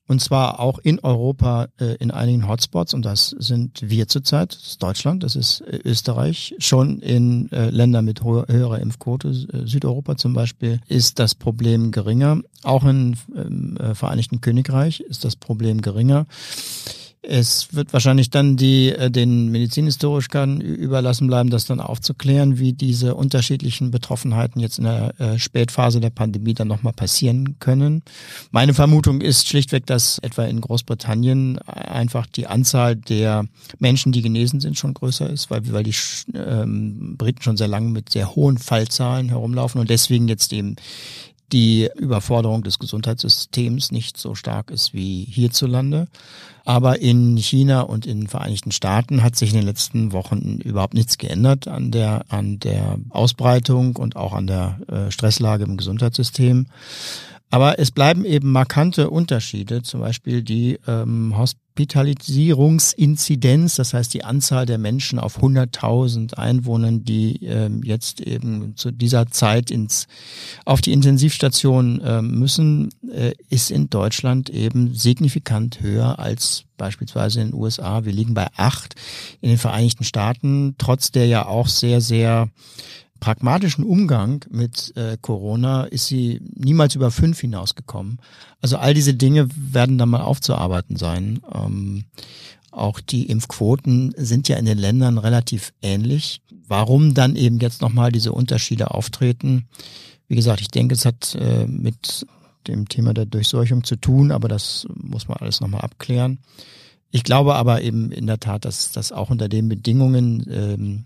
Und 0.10 0.20
zwar 0.20 0.60
auch 0.60 0.77
in 0.80 1.00
Europa 1.00 1.70
äh, 1.80 1.96
in 1.96 2.12
einigen 2.12 2.50
Hotspots. 2.50 2.94
Und 2.94 3.06
das 3.06 3.30
sind 3.30 3.89
wir 3.89 4.10
zurzeit, 4.10 4.56
das 4.56 4.63
ist 4.72 4.84
Deutschland, 4.84 5.24
das 5.24 5.38
ist 5.38 5.62
äh, 5.62 5.80
Österreich. 5.86 6.53
Schon 6.58 7.00
in 7.00 7.50
äh, 7.53 7.70
Ländern 7.70 8.03
mit 8.03 8.22
höherer 8.25 8.80
Impfquote, 8.80 9.34
Südeuropa 9.65 10.18
zum 10.18 10.34
Beispiel, 10.34 10.82
ist 10.89 11.20
das 11.20 11.34
Problem 11.34 11.92
geringer. 11.92 12.42
Auch 12.63 12.84
im 12.84 13.15
Vereinigten 13.94 14.42
Königreich 14.42 15.00
ist 15.00 15.24
das 15.24 15.38
Problem 15.38 15.82
geringer. 15.82 16.25
Es 17.25 17.74
wird 17.74 17.94
wahrscheinlich 17.94 18.32
dann 18.32 18.58
die, 18.58 18.89
äh, 18.89 19.10
den 19.10 19.48
Medizinhistorikern 19.50 20.60
überlassen 20.60 21.27
bleiben, 21.27 21.50
das 21.50 21.63
dann 21.63 21.80
aufzuklären, 21.80 22.60
wie 22.60 22.74
diese 22.74 23.15
unterschiedlichen 23.15 23.92
Betroffenheiten 23.92 24.60
jetzt 24.60 24.77
in 24.77 24.84
der 24.84 25.20
äh, 25.20 25.39
Spätphase 25.39 26.01
der 26.01 26.10
Pandemie 26.10 26.53
dann 26.53 26.68
nochmal 26.68 26.92
passieren 26.92 27.56
können. 27.60 28.03
Meine 28.51 28.74
Vermutung 28.74 29.22
ist 29.22 29.48
schlichtweg, 29.48 29.86
dass 29.86 30.20
etwa 30.20 30.44
in 30.44 30.60
Großbritannien 30.60 31.60
einfach 31.60 32.27
die 32.27 32.48
Anzahl 32.48 32.98
der 32.98 33.46
Menschen, 33.80 34.12
die 34.12 34.22
genesen 34.22 34.60
sind, 34.60 34.77
schon 34.77 34.94
größer 34.94 35.30
ist, 35.30 35.50
weil, 35.50 35.72
weil 35.72 35.84
die 35.84 35.96
ähm, 36.36 37.15
Briten 37.18 37.42
schon 37.42 37.56
sehr 37.56 37.70
lange 37.70 37.89
mit 37.89 38.10
sehr 38.10 38.36
hohen 38.36 38.58
Fallzahlen 38.58 39.30
herumlaufen 39.30 39.80
und 39.80 39.89
deswegen 39.89 40.27
jetzt 40.27 40.51
eben 40.51 40.75
die 41.53 41.89
Überforderung 41.95 42.63
des 42.63 42.79
Gesundheitssystems 42.79 43.91
nicht 43.91 44.17
so 44.17 44.36
stark 44.36 44.72
ist 44.72 44.93
wie 44.93 45.25
hierzulande. 45.29 46.07
Aber 46.65 47.00
in 47.00 47.38
China 47.38 47.81
und 47.81 48.05
in 48.05 48.22
den 48.22 48.27
Vereinigten 48.27 48.72
Staaten 48.72 49.22
hat 49.22 49.36
sich 49.36 49.51
in 49.51 49.57
den 49.57 49.65
letzten 49.65 50.12
Wochen 50.13 50.60
überhaupt 50.63 50.93
nichts 50.93 51.17
geändert 51.17 51.67
an 51.67 51.91
der, 51.91 52.25
an 52.29 52.60
der 52.60 52.98
Ausbreitung 53.10 53.95
und 53.98 54.15
auch 54.15 54.33
an 54.33 54.48
der 54.48 54.79
äh, 54.88 55.12
Stresslage 55.12 55.65
im 55.65 55.77
Gesundheitssystem. 55.77 56.67
Aber 57.53 57.77
es 57.77 57.91
bleiben 57.91 58.25
eben 58.25 58.51
markante 58.51 59.12
Unterschiede, 59.12 59.83
zum 59.83 60.00
Beispiel 60.00 60.41
die 60.41 60.79
ähm, 60.88 61.38
Hospitalisierungsinzidenz, 61.38 63.75
das 63.75 63.93
heißt 63.93 64.12
die 64.15 64.24
Anzahl 64.24 64.65
der 64.65 64.79
Menschen 64.79 65.19
auf 65.19 65.38
100.000 65.38 66.33
Einwohnern, 66.33 67.03
die 67.03 67.45
ähm, 67.45 67.83
jetzt 67.83 68.22
eben 68.22 68.75
zu 68.75 68.89
dieser 68.89 69.27
Zeit 69.27 69.69
ins, 69.69 70.07
auf 70.65 70.81
die 70.81 70.93
Intensivstation 70.93 72.01
äh, 72.01 72.24
müssen, 72.24 72.89
äh, 73.07 73.33
ist 73.50 73.69
in 73.69 73.88
Deutschland 73.88 74.50
eben 74.50 74.95
signifikant 74.95 75.79
höher 75.79 76.17
als 76.17 76.63
beispielsweise 76.77 77.41
in 77.41 77.51
den 77.51 77.53
USA. 77.53 78.03
Wir 78.03 78.13
liegen 78.13 78.33
bei 78.33 78.48
acht 78.57 78.95
in 79.41 79.50
den 79.50 79.60
Vereinigten 79.60 80.05
Staaten, 80.05 80.74
trotz 80.79 81.12
der 81.12 81.27
ja 81.27 81.45
auch 81.45 81.67
sehr, 81.67 82.01
sehr 82.01 82.50
pragmatischen 83.24 83.86
Umgang 83.86 84.44
mit 84.51 84.92
äh, 84.98 85.18
Corona 85.22 85.86
ist 85.86 86.08
sie 86.08 86.42
niemals 86.56 86.94
über 86.96 87.10
fünf 87.10 87.39
hinausgekommen. 87.39 88.20
Also 88.60 88.75
all 88.75 88.94
diese 88.94 89.13
Dinge 89.13 89.48
werden 89.56 89.98
dann 89.98 90.10
mal 90.10 90.24
aufzuarbeiten 90.24 90.98
sein. 90.98 91.39
Ähm, 91.56 92.03
auch 92.70 93.00
die 93.00 93.30
Impfquoten 93.30 94.13
sind 94.18 94.50
ja 94.50 94.58
in 94.58 94.65
den 94.65 94.77
Ländern 94.77 95.18
relativ 95.18 95.72
ähnlich. 95.82 96.42
Warum 96.68 97.13
dann 97.13 97.38
eben 97.38 97.60
jetzt 97.60 97.82
nochmal 97.82 98.12
diese 98.12 98.34
Unterschiede 98.34 98.92
auftreten? 98.92 99.68
Wie 100.27 100.36
gesagt, 100.36 100.60
ich 100.60 100.68
denke, 100.68 100.94
es 100.94 101.06
hat 101.06 101.34
äh, 101.36 101.65
mit 101.65 102.27
dem 102.68 102.89
Thema 102.89 103.13
der 103.13 103.25
Durchseuchung 103.25 103.86
zu 103.86 103.96
tun, 103.96 104.34
aber 104.34 104.50
das 104.50 104.86
muss 104.96 105.30
man 105.30 105.38
alles 105.38 105.62
nochmal 105.62 105.80
abklären. 105.80 106.39
Ich 107.10 107.24
glaube 107.24 107.56
aber 107.56 107.84
eben 107.84 108.12
in 108.12 108.27
der 108.27 108.42
Tat, 108.42 108.65
dass, 108.65 108.92
dass 108.92 109.13
auch 109.13 109.30
unter 109.30 109.48
den 109.48 109.70
Bedingungen 109.70 110.46
ähm, 110.51 111.03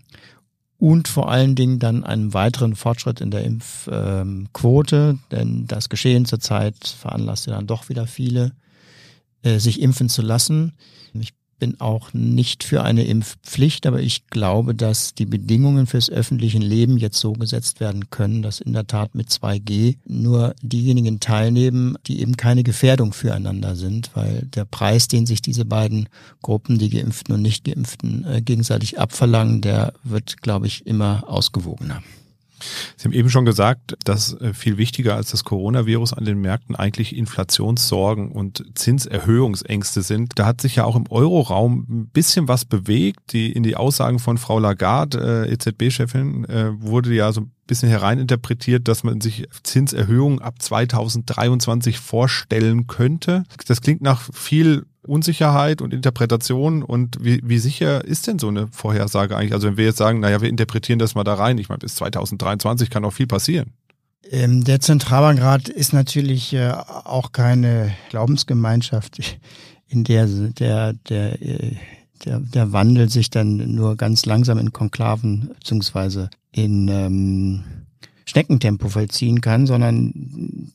und 0.78 1.08
vor 1.08 1.30
allen 1.30 1.56
Dingen 1.56 1.78
dann 1.80 2.04
einen 2.04 2.32
weiteren 2.34 2.76
Fortschritt 2.76 3.20
in 3.20 3.30
der 3.30 3.44
Impfquote, 3.44 5.18
denn 5.30 5.66
das 5.66 5.88
Geschehen 5.88 6.24
zurzeit 6.24 6.86
veranlasst 6.86 7.46
ja 7.46 7.54
dann 7.54 7.66
doch 7.66 7.88
wieder 7.88 8.06
viele, 8.06 8.52
äh, 9.42 9.58
sich 9.58 9.80
impfen 9.80 10.08
zu 10.08 10.22
lassen. 10.22 10.74
Ich 11.14 11.34
bin 11.58 11.80
auch 11.80 12.12
nicht 12.12 12.64
für 12.64 12.82
eine 12.82 13.04
Impfpflicht, 13.04 13.86
aber 13.86 14.00
ich 14.00 14.26
glaube, 14.28 14.74
dass 14.74 15.14
die 15.14 15.26
Bedingungen 15.26 15.86
fürs 15.86 16.10
öffentliche 16.10 16.58
Leben 16.58 16.96
jetzt 16.96 17.18
so 17.18 17.32
gesetzt 17.32 17.80
werden 17.80 18.10
können, 18.10 18.42
dass 18.42 18.60
in 18.60 18.72
der 18.72 18.86
Tat 18.86 19.14
mit 19.14 19.28
2G 19.28 19.96
nur 20.06 20.54
diejenigen 20.62 21.20
teilnehmen, 21.20 21.96
die 22.06 22.20
eben 22.20 22.36
keine 22.36 22.62
Gefährdung 22.62 23.12
füreinander 23.12 23.76
sind, 23.76 24.10
weil 24.14 24.42
der 24.54 24.64
Preis, 24.64 25.08
den 25.08 25.26
sich 25.26 25.42
diese 25.42 25.64
beiden 25.64 26.08
Gruppen, 26.42 26.78
die 26.78 26.90
Geimpften 26.90 27.34
und 27.34 27.42
Nicht-Geimpften, 27.42 28.24
äh, 28.24 28.42
gegenseitig 28.42 28.98
abverlangen, 28.98 29.60
der 29.60 29.92
wird, 30.04 30.42
glaube 30.42 30.66
ich, 30.66 30.86
immer 30.86 31.24
ausgewogener. 31.26 32.02
Sie 32.96 33.04
haben 33.04 33.12
eben 33.12 33.30
schon 33.30 33.44
gesagt, 33.44 33.96
dass 34.04 34.34
äh, 34.40 34.54
viel 34.54 34.78
wichtiger 34.78 35.14
als 35.14 35.30
das 35.30 35.44
Coronavirus 35.44 36.12
an 36.12 36.24
den 36.24 36.40
Märkten 36.40 36.76
eigentlich 36.76 37.16
Inflationssorgen 37.16 38.32
und 38.32 38.64
Zinserhöhungsängste 38.74 40.02
sind. 40.02 40.32
Da 40.36 40.46
hat 40.46 40.60
sich 40.60 40.76
ja 40.76 40.84
auch 40.84 40.96
im 40.96 41.06
Euroraum 41.10 41.86
ein 41.88 42.08
bisschen 42.08 42.48
was 42.48 42.64
bewegt. 42.64 43.32
Die, 43.32 43.52
in 43.52 43.62
die 43.62 43.76
Aussagen 43.76 44.18
von 44.18 44.38
Frau 44.38 44.58
Lagarde, 44.58 45.46
äh, 45.46 45.52
EZB-Chefin, 45.52 46.44
äh, 46.44 46.70
wurde 46.80 47.14
ja 47.14 47.32
so 47.32 47.42
ein 47.42 47.52
bisschen 47.66 47.88
hereininterpretiert, 47.88 48.88
dass 48.88 49.04
man 49.04 49.20
sich 49.20 49.46
Zinserhöhungen 49.62 50.40
ab 50.40 50.60
2023 50.60 51.98
vorstellen 51.98 52.86
könnte. 52.86 53.44
Das 53.66 53.80
klingt 53.80 54.00
nach 54.00 54.28
viel 54.32 54.86
Unsicherheit 55.08 55.82
und 55.82 55.94
Interpretation 55.94 56.82
und 56.82 57.16
wie, 57.20 57.40
wie 57.44 57.58
sicher 57.58 58.04
ist 58.04 58.26
denn 58.26 58.38
so 58.38 58.48
eine 58.48 58.68
Vorhersage 58.68 59.36
eigentlich? 59.36 59.52
Also 59.52 59.68
wenn 59.68 59.76
wir 59.76 59.86
jetzt 59.86 59.98
sagen, 59.98 60.20
naja, 60.20 60.40
wir 60.40 60.48
interpretieren 60.48 60.98
das 60.98 61.14
mal 61.14 61.24
da 61.24 61.34
rein, 61.34 61.58
ich 61.58 61.68
meine, 61.68 61.78
bis 61.78 61.94
2023 61.96 62.90
kann 62.90 63.04
auch 63.04 63.12
viel 63.12 63.26
passieren. 63.26 63.72
Ähm, 64.30 64.64
der 64.64 64.80
Zentralbankrat 64.80 65.68
ist 65.68 65.92
natürlich 65.92 66.52
äh, 66.52 66.70
auch 66.70 67.32
keine 67.32 67.94
Glaubensgemeinschaft, 68.10 69.38
in 69.88 70.04
der 70.04 70.26
der, 70.26 70.92
der, 70.92 71.42
äh, 71.42 71.76
der, 72.24 72.40
der 72.40 72.72
Wandel 72.72 73.08
sich 73.08 73.30
dann 73.30 73.74
nur 73.74 73.96
ganz 73.96 74.26
langsam 74.26 74.58
in 74.58 74.72
Konklaven 74.72 75.50
beziehungsweise 75.54 76.30
in 76.52 76.88
ähm, 76.88 77.64
Schneckentempo 78.28 78.88
vollziehen 78.90 79.40
kann, 79.40 79.66
sondern 79.66 80.12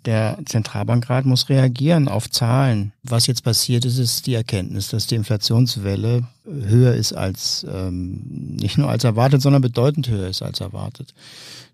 der 0.06 0.40
Zentralbankrat 0.46 1.26
muss 1.26 1.50
reagieren 1.50 2.08
auf 2.08 2.28
Zahlen. 2.32 2.94
Was 3.04 3.28
jetzt 3.28 3.44
passiert 3.44 3.86
ist, 3.86 4.00
ist 4.00 4.26
die 4.26 4.34
Erkenntnis, 4.34 4.88
dass 4.88 5.06
die 5.06 5.14
Inflationswelle 5.14 6.24
höher 6.46 6.96
ist 6.96 7.14
als 7.14 7.64
ähm, 7.72 8.24
nicht 8.60 8.80
nur 8.80 8.90
als 8.90 9.04
erwartet, 9.04 9.44
sondern 9.44 9.62
bedeutend 9.62 10.10
höher 10.10 10.30
ist 10.30 10.42
als 10.42 10.62
erwartet. 10.62 11.14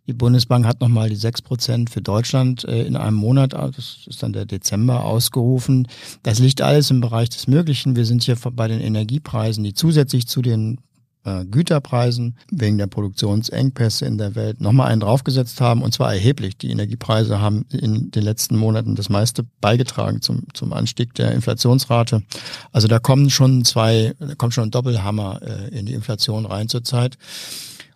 Die 0.05 0.13
Bundesbank 0.13 0.65
hat 0.65 0.81
nochmal 0.81 1.09
die 1.09 1.15
sechs 1.15 1.41
Prozent 1.41 1.89
für 1.89 2.01
Deutschland 2.01 2.65
äh, 2.65 2.83
in 2.83 2.97
einem 2.97 3.15
Monat, 3.15 3.53
das 3.53 3.99
ist 4.05 4.21
dann 4.21 4.33
der 4.33 4.45
Dezember, 4.45 5.05
ausgerufen. 5.05 5.87
Das 6.23 6.39
liegt 6.39 6.61
alles 6.61 6.91
im 6.91 6.99
Bereich 6.99 7.29
des 7.29 7.47
Möglichen. 7.47 7.95
Wir 7.95 8.05
sind 8.05 8.23
hier 8.23 8.35
bei 8.51 8.67
den 8.67 8.81
Energiepreisen, 8.81 9.63
die 9.63 9.73
zusätzlich 9.73 10.27
zu 10.27 10.41
den 10.41 10.79
äh, 11.25 11.45
Güterpreisen 11.45 12.37
wegen 12.51 12.77
der 12.77 12.87
Produktionsengpässe 12.87 14.05
in 14.05 14.17
der 14.17 14.35
Welt 14.35 14.61
nochmal 14.61 14.91
einen 14.91 15.01
draufgesetzt 15.01 15.61
haben 15.61 15.81
und 15.81 15.93
zwar 15.93 16.13
erheblich. 16.13 16.57
Die 16.57 16.71
Energiepreise 16.71 17.39
haben 17.39 17.65
in 17.71 18.11
den 18.11 18.23
letzten 18.23 18.55
Monaten 18.55 18.95
das 18.95 19.09
meiste 19.09 19.45
beigetragen 19.61 20.21
zum, 20.21 20.43
zum 20.53 20.73
Anstieg 20.73 21.13
der 21.15 21.31
Inflationsrate. 21.31 22.23
Also 22.71 22.87
da 22.87 22.99
kommen 22.99 23.29
schon 23.29 23.65
zwei, 23.65 24.13
da 24.19 24.35
kommt 24.35 24.53
schon 24.53 24.65
ein 24.65 24.71
Doppelhammer 24.71 25.41
äh, 25.41 25.77
in 25.77 25.85
die 25.85 25.93
Inflation 25.93 26.45
rein 26.45 26.69
zurzeit. 26.69 27.17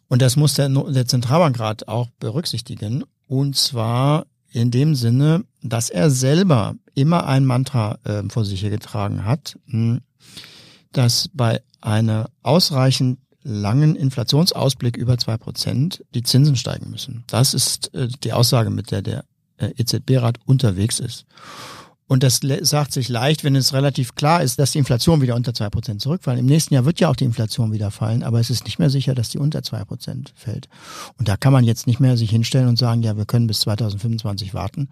Und 0.08 0.22
das 0.22 0.36
muss 0.36 0.54
der, 0.54 0.70
der 0.70 1.08
Zentralbankrat 1.08 1.88
auch 1.88 2.10
berücksichtigen. 2.20 3.04
Und 3.28 3.56
zwar 3.56 4.26
in 4.52 4.70
dem 4.70 4.96
Sinne, 4.96 5.46
dass 5.64 5.90
er 5.90 6.10
selber 6.10 6.76
immer 6.94 7.26
ein 7.26 7.46
Mantra 7.46 7.98
äh, 8.04 8.22
vor 8.30 8.46
sich 8.46 8.62
hergetragen 8.62 9.26
hat, 9.26 9.58
hm, 9.68 10.02
dass 10.94 11.30
bei 11.34 11.62
einer 11.82 12.30
ausreichend 12.42 13.20
langen 13.44 13.96
Inflationsausblick 13.96 14.96
über 14.96 15.18
zwei 15.18 15.38
Prozent 15.38 16.04
die 16.14 16.24
Zinsen 16.24 16.56
steigen 16.56 16.90
müssen. 16.90 17.26
Das 17.28 17.54
ist 17.54 17.94
äh, 17.94 18.08
die 18.24 18.34
Aussage, 18.34 18.70
mit 18.70 18.92
der 18.92 19.02
der 19.02 19.26
äh, 19.58 19.72
EZB-Rat 19.78 20.40
unterwegs 20.46 21.00
ist. 21.00 21.26
Und 22.08 22.22
das 22.22 22.42
sagt 22.62 22.92
sich 22.92 23.08
leicht, 23.08 23.44
wenn 23.44 23.56
es 23.56 23.74
relativ 23.74 24.16
klar 24.16 24.44
ist, 24.44 24.60
dass 24.60 24.72
die 24.72 24.78
Inflation 24.78 25.22
wieder 25.22 25.36
unter 25.36 25.54
zwei 25.54 25.70
Prozent 25.70 26.02
zurückfallen. 26.02 26.40
Im 26.40 26.46
nächsten 26.46 26.74
Jahr 26.74 26.86
wird 26.86 27.00
ja 27.00 27.10
auch 27.10 27.16
die 27.16 27.24
Inflation 27.24 27.72
wieder 27.72 27.92
fallen, 27.92 28.24
aber 28.24 28.40
es 28.40 28.50
ist 28.50 28.66
nicht 28.66 28.78
mehr 28.78 28.90
sicher, 28.90 29.16
dass 29.16 29.30
die 29.30 29.38
unter 29.38 29.64
zwei 29.64 29.86
Prozent 29.86 30.34
fällt. 30.36 30.68
Und 31.18 31.28
da 31.28 31.38
kann 31.38 31.54
man 31.54 31.64
jetzt 31.64 31.88
nicht 31.88 32.00
mehr 32.00 32.18
sich 32.18 32.30
hinstellen 32.30 32.68
und 32.68 32.78
sagen, 32.78 33.04
ja, 33.04 33.16
wir 33.16 33.26
können 33.26 33.48
bis 33.48 33.62
2025 33.62 34.54
warten, 34.54 34.90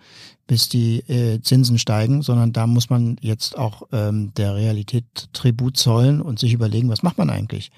bis 0.47 0.69
die 0.69 0.99
äh, 1.09 1.41
Zinsen 1.41 1.77
steigen, 1.77 2.21
sondern 2.21 2.53
da 2.53 2.65
muss 2.65 2.89
man 2.89 3.17
jetzt 3.19 3.57
auch 3.57 3.83
ähm, 3.91 4.33
der 4.37 4.55
Realität 4.55 5.03
Tribut 5.33 5.77
zollen 5.77 6.21
und 6.21 6.39
sich 6.39 6.53
überlegen, 6.53 6.89
was 6.89 7.03
macht 7.03 7.17
man 7.17 7.29
eigentlich? 7.29 7.71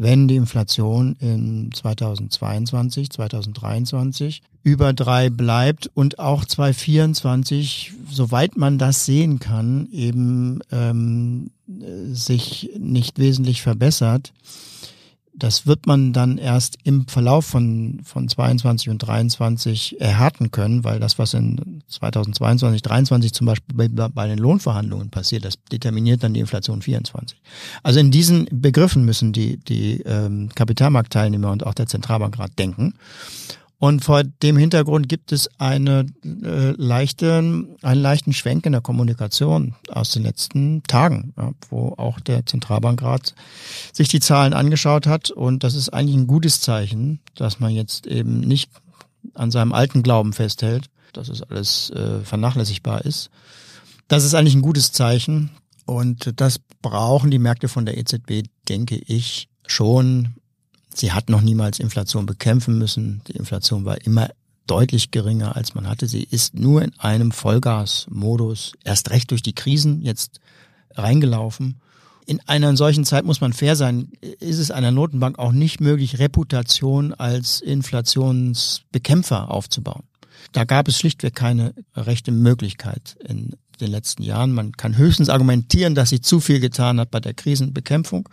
Wenn 0.00 0.28
die 0.28 0.36
Inflation 0.36 1.14
in 1.20 1.70
2022, 1.74 3.10
2023 3.10 4.40
über 4.62 4.94
drei 4.94 5.28
bleibt 5.28 5.90
und 5.92 6.18
auch 6.18 6.46
2024, 6.46 7.92
soweit 8.10 8.56
man 8.56 8.78
das 8.78 9.04
sehen 9.04 9.40
kann, 9.40 9.88
eben 9.92 10.60
ähm, 10.72 11.50
sich 12.12 12.70
nicht 12.78 13.18
wesentlich 13.18 13.60
verbessert, 13.60 14.32
das 15.42 15.66
wird 15.66 15.86
man 15.86 16.12
dann 16.12 16.38
erst 16.38 16.78
im 16.84 17.06
Verlauf 17.06 17.46
von, 17.46 18.00
von 18.04 18.28
22 18.28 18.90
und 18.90 18.98
23 18.98 20.00
erhärten 20.00 20.50
können, 20.50 20.84
weil 20.84 21.00
das, 21.00 21.18
was 21.18 21.34
in 21.34 21.82
2022, 21.88 22.82
23 22.82 23.32
zum 23.32 23.46
Beispiel 23.46 23.88
bei, 23.88 24.08
bei 24.08 24.26
den 24.28 24.38
Lohnverhandlungen 24.38 25.10
passiert, 25.10 25.44
das 25.44 25.54
determiniert 25.72 26.22
dann 26.22 26.34
die 26.34 26.40
Inflation 26.40 26.82
24. 26.82 27.38
Also 27.82 28.00
in 28.00 28.10
diesen 28.10 28.46
Begriffen 28.50 29.04
müssen 29.04 29.32
die, 29.32 29.56
die 29.56 30.02
ähm, 30.02 30.50
Kapitalmarktteilnehmer 30.54 31.50
und 31.50 31.66
auch 31.66 31.74
der 31.74 31.86
Zentralbankrat 31.86 32.58
denken. 32.58 32.94
Und 33.80 34.04
vor 34.04 34.22
dem 34.22 34.58
Hintergrund 34.58 35.08
gibt 35.08 35.32
es 35.32 35.48
eine 35.58 36.04
äh, 36.22 36.72
leichte, 36.76 37.38
einen 37.38 38.02
leichten 38.02 38.34
Schwenk 38.34 38.66
in 38.66 38.72
der 38.72 38.82
Kommunikation 38.82 39.74
aus 39.88 40.10
den 40.10 40.22
letzten 40.22 40.82
Tagen, 40.82 41.32
ja, 41.38 41.52
wo 41.70 41.94
auch 41.96 42.20
der 42.20 42.44
Zentralbankrat 42.44 43.34
sich 43.94 44.08
die 44.08 44.20
Zahlen 44.20 44.52
angeschaut 44.52 45.06
hat. 45.06 45.30
Und 45.30 45.64
das 45.64 45.74
ist 45.74 45.88
eigentlich 45.88 46.14
ein 46.14 46.26
gutes 46.26 46.60
Zeichen, 46.60 47.20
dass 47.36 47.58
man 47.58 47.72
jetzt 47.72 48.06
eben 48.06 48.40
nicht 48.40 48.70
an 49.32 49.50
seinem 49.50 49.72
alten 49.72 50.02
Glauben 50.02 50.34
festhält, 50.34 50.90
dass 51.14 51.30
es 51.30 51.40
alles 51.40 51.88
äh, 51.88 52.20
vernachlässigbar 52.20 53.06
ist. 53.06 53.30
Das 54.08 54.24
ist 54.24 54.34
eigentlich 54.34 54.56
ein 54.56 54.62
gutes 54.62 54.92
Zeichen. 54.92 55.52
Und 55.86 56.38
das 56.38 56.60
brauchen 56.82 57.30
die 57.30 57.38
Märkte 57.38 57.68
von 57.68 57.86
der 57.86 57.96
EZB, 57.96 58.42
denke 58.68 58.96
ich, 58.96 59.48
schon 59.66 60.34
Sie 60.94 61.12
hat 61.12 61.30
noch 61.30 61.40
niemals 61.40 61.78
Inflation 61.78 62.26
bekämpfen 62.26 62.78
müssen. 62.78 63.22
Die 63.28 63.36
Inflation 63.36 63.84
war 63.84 64.04
immer 64.04 64.30
deutlich 64.66 65.10
geringer, 65.10 65.56
als 65.56 65.74
man 65.74 65.88
hatte. 65.88 66.06
Sie 66.06 66.22
ist 66.22 66.54
nur 66.54 66.82
in 66.82 66.92
einem 66.98 67.32
Vollgasmodus, 67.32 68.72
erst 68.84 69.10
recht 69.10 69.30
durch 69.30 69.42
die 69.42 69.54
Krisen, 69.54 70.02
jetzt 70.02 70.40
reingelaufen. 70.94 71.80
In 72.26 72.40
einer 72.46 72.76
solchen 72.76 73.04
Zeit 73.04 73.24
muss 73.24 73.40
man 73.40 73.52
fair 73.52 73.74
sein, 73.74 74.12
ist 74.20 74.58
es 74.58 74.70
einer 74.70 74.92
Notenbank 74.92 75.38
auch 75.38 75.52
nicht 75.52 75.80
möglich, 75.80 76.18
Reputation 76.20 77.12
als 77.14 77.60
Inflationsbekämpfer 77.60 79.50
aufzubauen. 79.50 80.04
Da 80.52 80.64
gab 80.64 80.86
es 80.88 80.98
schlichtweg 80.98 81.34
keine 81.34 81.74
rechte 81.96 82.30
Möglichkeit 82.30 83.16
in 83.24 83.56
den 83.80 83.90
letzten 83.90 84.22
Jahren. 84.22 84.52
Man 84.52 84.72
kann 84.72 84.96
höchstens 84.96 85.28
argumentieren, 85.28 85.94
dass 85.94 86.10
sie 86.10 86.20
zu 86.20 86.40
viel 86.40 86.60
getan 86.60 87.00
hat 87.00 87.10
bei 87.10 87.20
der 87.20 87.34
Krisenbekämpfung. 87.34 88.28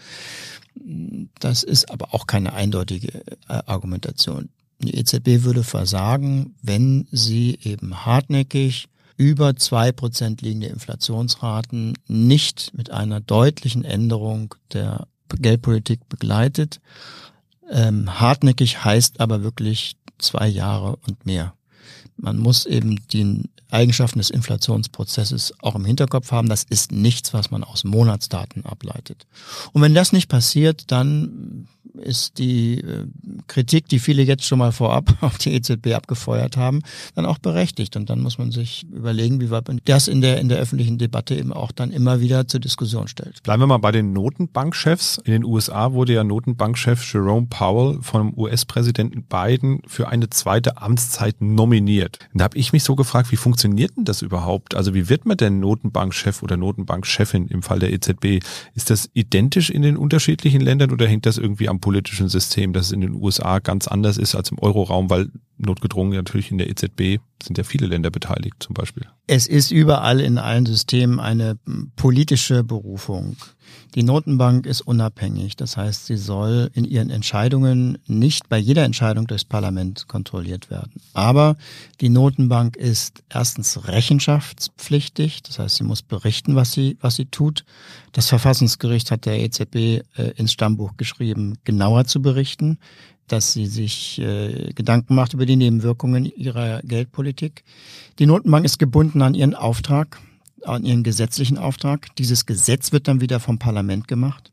Das 1.39 1.63
ist 1.63 1.89
aber 1.89 2.13
auch 2.13 2.27
keine 2.27 2.53
eindeutige 2.53 3.23
äh, 3.47 3.61
Argumentation. 3.65 4.49
Die 4.79 4.95
EZB 4.95 5.43
würde 5.43 5.63
versagen, 5.63 6.55
wenn 6.61 7.07
sie 7.11 7.57
eben 7.63 8.05
hartnäckig 8.05 8.87
über 9.17 9.55
zwei 9.55 9.91
Prozent 9.91 10.41
liegende 10.41 10.67
Inflationsraten 10.67 11.97
nicht 12.07 12.71
mit 12.75 12.91
einer 12.91 13.19
deutlichen 13.19 13.83
Änderung 13.83 14.53
der 14.73 15.07
Geldpolitik 15.29 16.07
begleitet. 16.07 16.79
Ähm, 17.69 18.19
hartnäckig 18.19 18.85
heißt 18.85 19.19
aber 19.19 19.43
wirklich 19.43 19.97
zwei 20.19 20.47
Jahre 20.47 20.97
und 21.07 21.25
mehr. 21.25 21.53
Man 22.17 22.37
muss 22.37 22.65
eben 22.65 22.99
die 23.11 23.43
Eigenschaften 23.69 24.19
des 24.19 24.29
Inflationsprozesses 24.29 25.53
auch 25.61 25.75
im 25.75 25.85
Hinterkopf 25.85 26.31
haben. 26.31 26.49
Das 26.49 26.63
ist 26.63 26.91
nichts, 26.91 27.33
was 27.33 27.51
man 27.51 27.63
aus 27.63 27.83
Monatsdaten 27.83 28.65
ableitet. 28.65 29.27
Und 29.73 29.81
wenn 29.81 29.93
das 29.93 30.13
nicht 30.13 30.29
passiert, 30.29 30.91
dann 30.91 31.67
ist 31.97 32.37
die 32.37 32.79
äh, 32.79 33.05
Kritik, 33.47 33.87
die 33.87 33.99
viele 33.99 34.23
jetzt 34.23 34.45
schon 34.45 34.59
mal 34.59 34.71
vorab 34.71 35.17
auf 35.21 35.37
die 35.37 35.53
EZB 35.53 35.93
abgefeuert 35.93 36.57
haben, 36.57 36.81
dann 37.15 37.25
auch 37.25 37.39
berechtigt. 37.39 37.95
Und 37.95 38.09
dann 38.09 38.21
muss 38.21 38.37
man 38.37 38.51
sich 38.51 38.85
überlegen, 38.91 39.41
wie 39.41 39.49
weit 39.49 39.67
man 39.67 39.81
das 39.85 40.07
in 40.07 40.21
der, 40.21 40.39
in 40.39 40.49
der 40.49 40.59
öffentlichen 40.59 40.97
Debatte 40.97 41.35
eben 41.35 41.53
auch 41.53 41.71
dann 41.71 41.91
immer 41.91 42.19
wieder 42.19 42.47
zur 42.47 42.59
Diskussion 42.59 43.07
stellt. 43.07 43.43
Bleiben 43.43 43.61
wir 43.61 43.67
mal 43.67 43.77
bei 43.77 43.91
den 43.91 44.13
Notenbankchefs. 44.13 45.19
In 45.23 45.33
den 45.33 45.43
USA 45.43 45.93
wurde 45.93 46.13
ja 46.13 46.23
Notenbankchef 46.23 47.13
Jerome 47.13 47.47
Powell 47.49 47.99
vom 48.01 48.37
US-Präsidenten 48.37 49.23
Biden 49.23 49.81
für 49.87 50.07
eine 50.07 50.29
zweite 50.29 50.77
Amtszeit 50.81 51.41
nominiert. 51.41 52.06
Und 52.33 52.39
da 52.39 52.45
habe 52.45 52.57
ich 52.57 52.73
mich 52.73 52.83
so 52.83 52.95
gefragt, 52.95 53.31
wie 53.31 53.37
funktioniert 53.37 53.97
denn 53.97 54.05
das 54.05 54.21
überhaupt? 54.21 54.75
Also 54.75 54.93
wie 54.93 55.09
wird 55.09 55.25
man 55.25 55.37
denn 55.37 55.59
Notenbankchef 55.59 56.43
oder 56.43 56.57
Notenbankchefin 56.57 57.47
im 57.47 57.63
Fall 57.63 57.79
der 57.79 57.91
EZB? 57.91 58.43
Ist 58.73 58.89
das 58.89 59.09
identisch 59.13 59.69
in 59.69 59.81
den 59.81 59.97
unterschiedlichen 59.97 60.61
Ländern 60.61 60.91
oder 60.91 61.07
hängt 61.07 61.25
das 61.25 61.37
irgendwie 61.37 61.69
am 61.69 61.79
politischen 61.79 62.29
System, 62.29 62.73
dass 62.73 62.87
es 62.87 62.91
in 62.91 63.01
den 63.01 63.13
USA 63.13 63.59
ganz 63.59 63.87
anders 63.87 64.17
ist 64.17 64.35
als 64.35 64.51
im 64.51 64.59
Euroraum, 64.59 65.09
weil 65.09 65.29
notgedrungen 65.57 66.13
natürlich 66.13 66.51
in 66.51 66.57
der 66.57 66.69
EZB 66.69 67.19
sind 67.41 67.57
ja 67.57 67.63
viele 67.63 67.87
Länder 67.87 68.09
beteiligt 68.09 68.55
zum 68.59 68.73
Beispiel. 68.73 69.05
Es 69.27 69.47
ist 69.47 69.71
überall 69.71 70.19
in 70.19 70.37
allen 70.37 70.65
Systemen 70.65 71.19
eine 71.19 71.57
politische 71.95 72.63
Berufung. 72.63 73.35
Die 73.95 74.03
Notenbank 74.03 74.65
ist 74.65 74.81
unabhängig. 74.81 75.55
Das 75.55 75.77
heißt, 75.77 76.05
sie 76.05 76.17
soll 76.17 76.69
in 76.73 76.85
ihren 76.85 77.09
Entscheidungen 77.09 77.97
nicht 78.07 78.49
bei 78.49 78.57
jeder 78.57 78.83
Entscheidung 78.83 79.27
durchs 79.27 79.45
Parlament 79.45 80.07
kontrolliert 80.07 80.69
werden. 80.69 81.01
Aber 81.13 81.55
die 82.01 82.09
Notenbank 82.09 82.75
ist 82.75 83.23
erstens 83.29 83.87
rechenschaftspflichtig. 83.87 85.43
Das 85.43 85.59
heißt, 85.59 85.77
sie 85.77 85.83
muss 85.83 86.01
berichten, 86.01 86.55
was 86.55 86.73
sie, 86.73 86.97
was 87.01 87.15
sie 87.15 87.25
tut. 87.25 87.65
Das 88.11 88.27
Verfassungsgericht 88.27 89.11
hat 89.11 89.25
der 89.25 89.39
EZB 89.39 89.75
äh, 89.75 90.03
ins 90.35 90.53
Stammbuch 90.53 90.97
geschrieben, 90.97 91.57
genauer 91.63 92.05
zu 92.05 92.21
berichten 92.21 92.77
dass 93.27 93.51
sie 93.51 93.65
sich 93.65 94.19
äh, 94.19 94.71
Gedanken 94.73 95.15
macht 95.15 95.33
über 95.33 95.45
die 95.45 95.57
Nebenwirkungen 95.57 96.25
ihrer 96.25 96.81
Geldpolitik. 96.81 97.63
Die 98.19 98.25
Notenbank 98.25 98.65
ist 98.65 98.79
gebunden 98.79 99.21
an 99.21 99.33
ihren 99.33 99.53
Auftrag, 99.53 100.19
an 100.63 100.83
ihren 100.83 101.03
gesetzlichen 101.03 101.57
Auftrag. 101.57 102.15
Dieses 102.17 102.45
Gesetz 102.45 102.91
wird 102.91 103.07
dann 103.07 103.21
wieder 103.21 103.39
vom 103.39 103.59
Parlament 103.59 104.07
gemacht. 104.07 104.51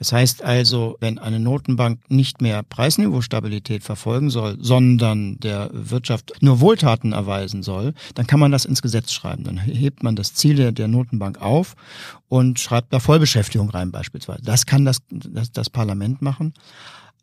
Das 0.00 0.14
heißt 0.14 0.42
also, 0.42 0.96
wenn 1.00 1.18
eine 1.18 1.38
Notenbank 1.38 2.00
nicht 2.08 2.40
mehr 2.40 2.62
Preisniveaustabilität 2.62 3.84
verfolgen 3.84 4.30
soll, 4.30 4.56
sondern 4.58 5.38
der 5.40 5.68
Wirtschaft 5.74 6.32
nur 6.40 6.60
Wohltaten 6.60 7.12
erweisen 7.12 7.62
soll, 7.62 7.92
dann 8.14 8.26
kann 8.26 8.40
man 8.40 8.50
das 8.50 8.64
ins 8.64 8.80
Gesetz 8.80 9.12
schreiben. 9.12 9.44
Dann 9.44 9.58
hebt 9.58 10.02
man 10.02 10.16
das 10.16 10.32
Ziel 10.32 10.72
der, 10.72 10.88
Notenbank 10.88 11.42
auf 11.42 11.76
und 12.28 12.58
schreibt 12.58 12.94
da 12.94 12.98
Vollbeschäftigung 12.98 13.68
rein 13.68 13.92
beispielsweise. 13.92 14.40
Das 14.42 14.64
kann 14.64 14.86
das, 14.86 15.02
das, 15.10 15.52
das 15.52 15.68
Parlament 15.68 16.22
machen. 16.22 16.54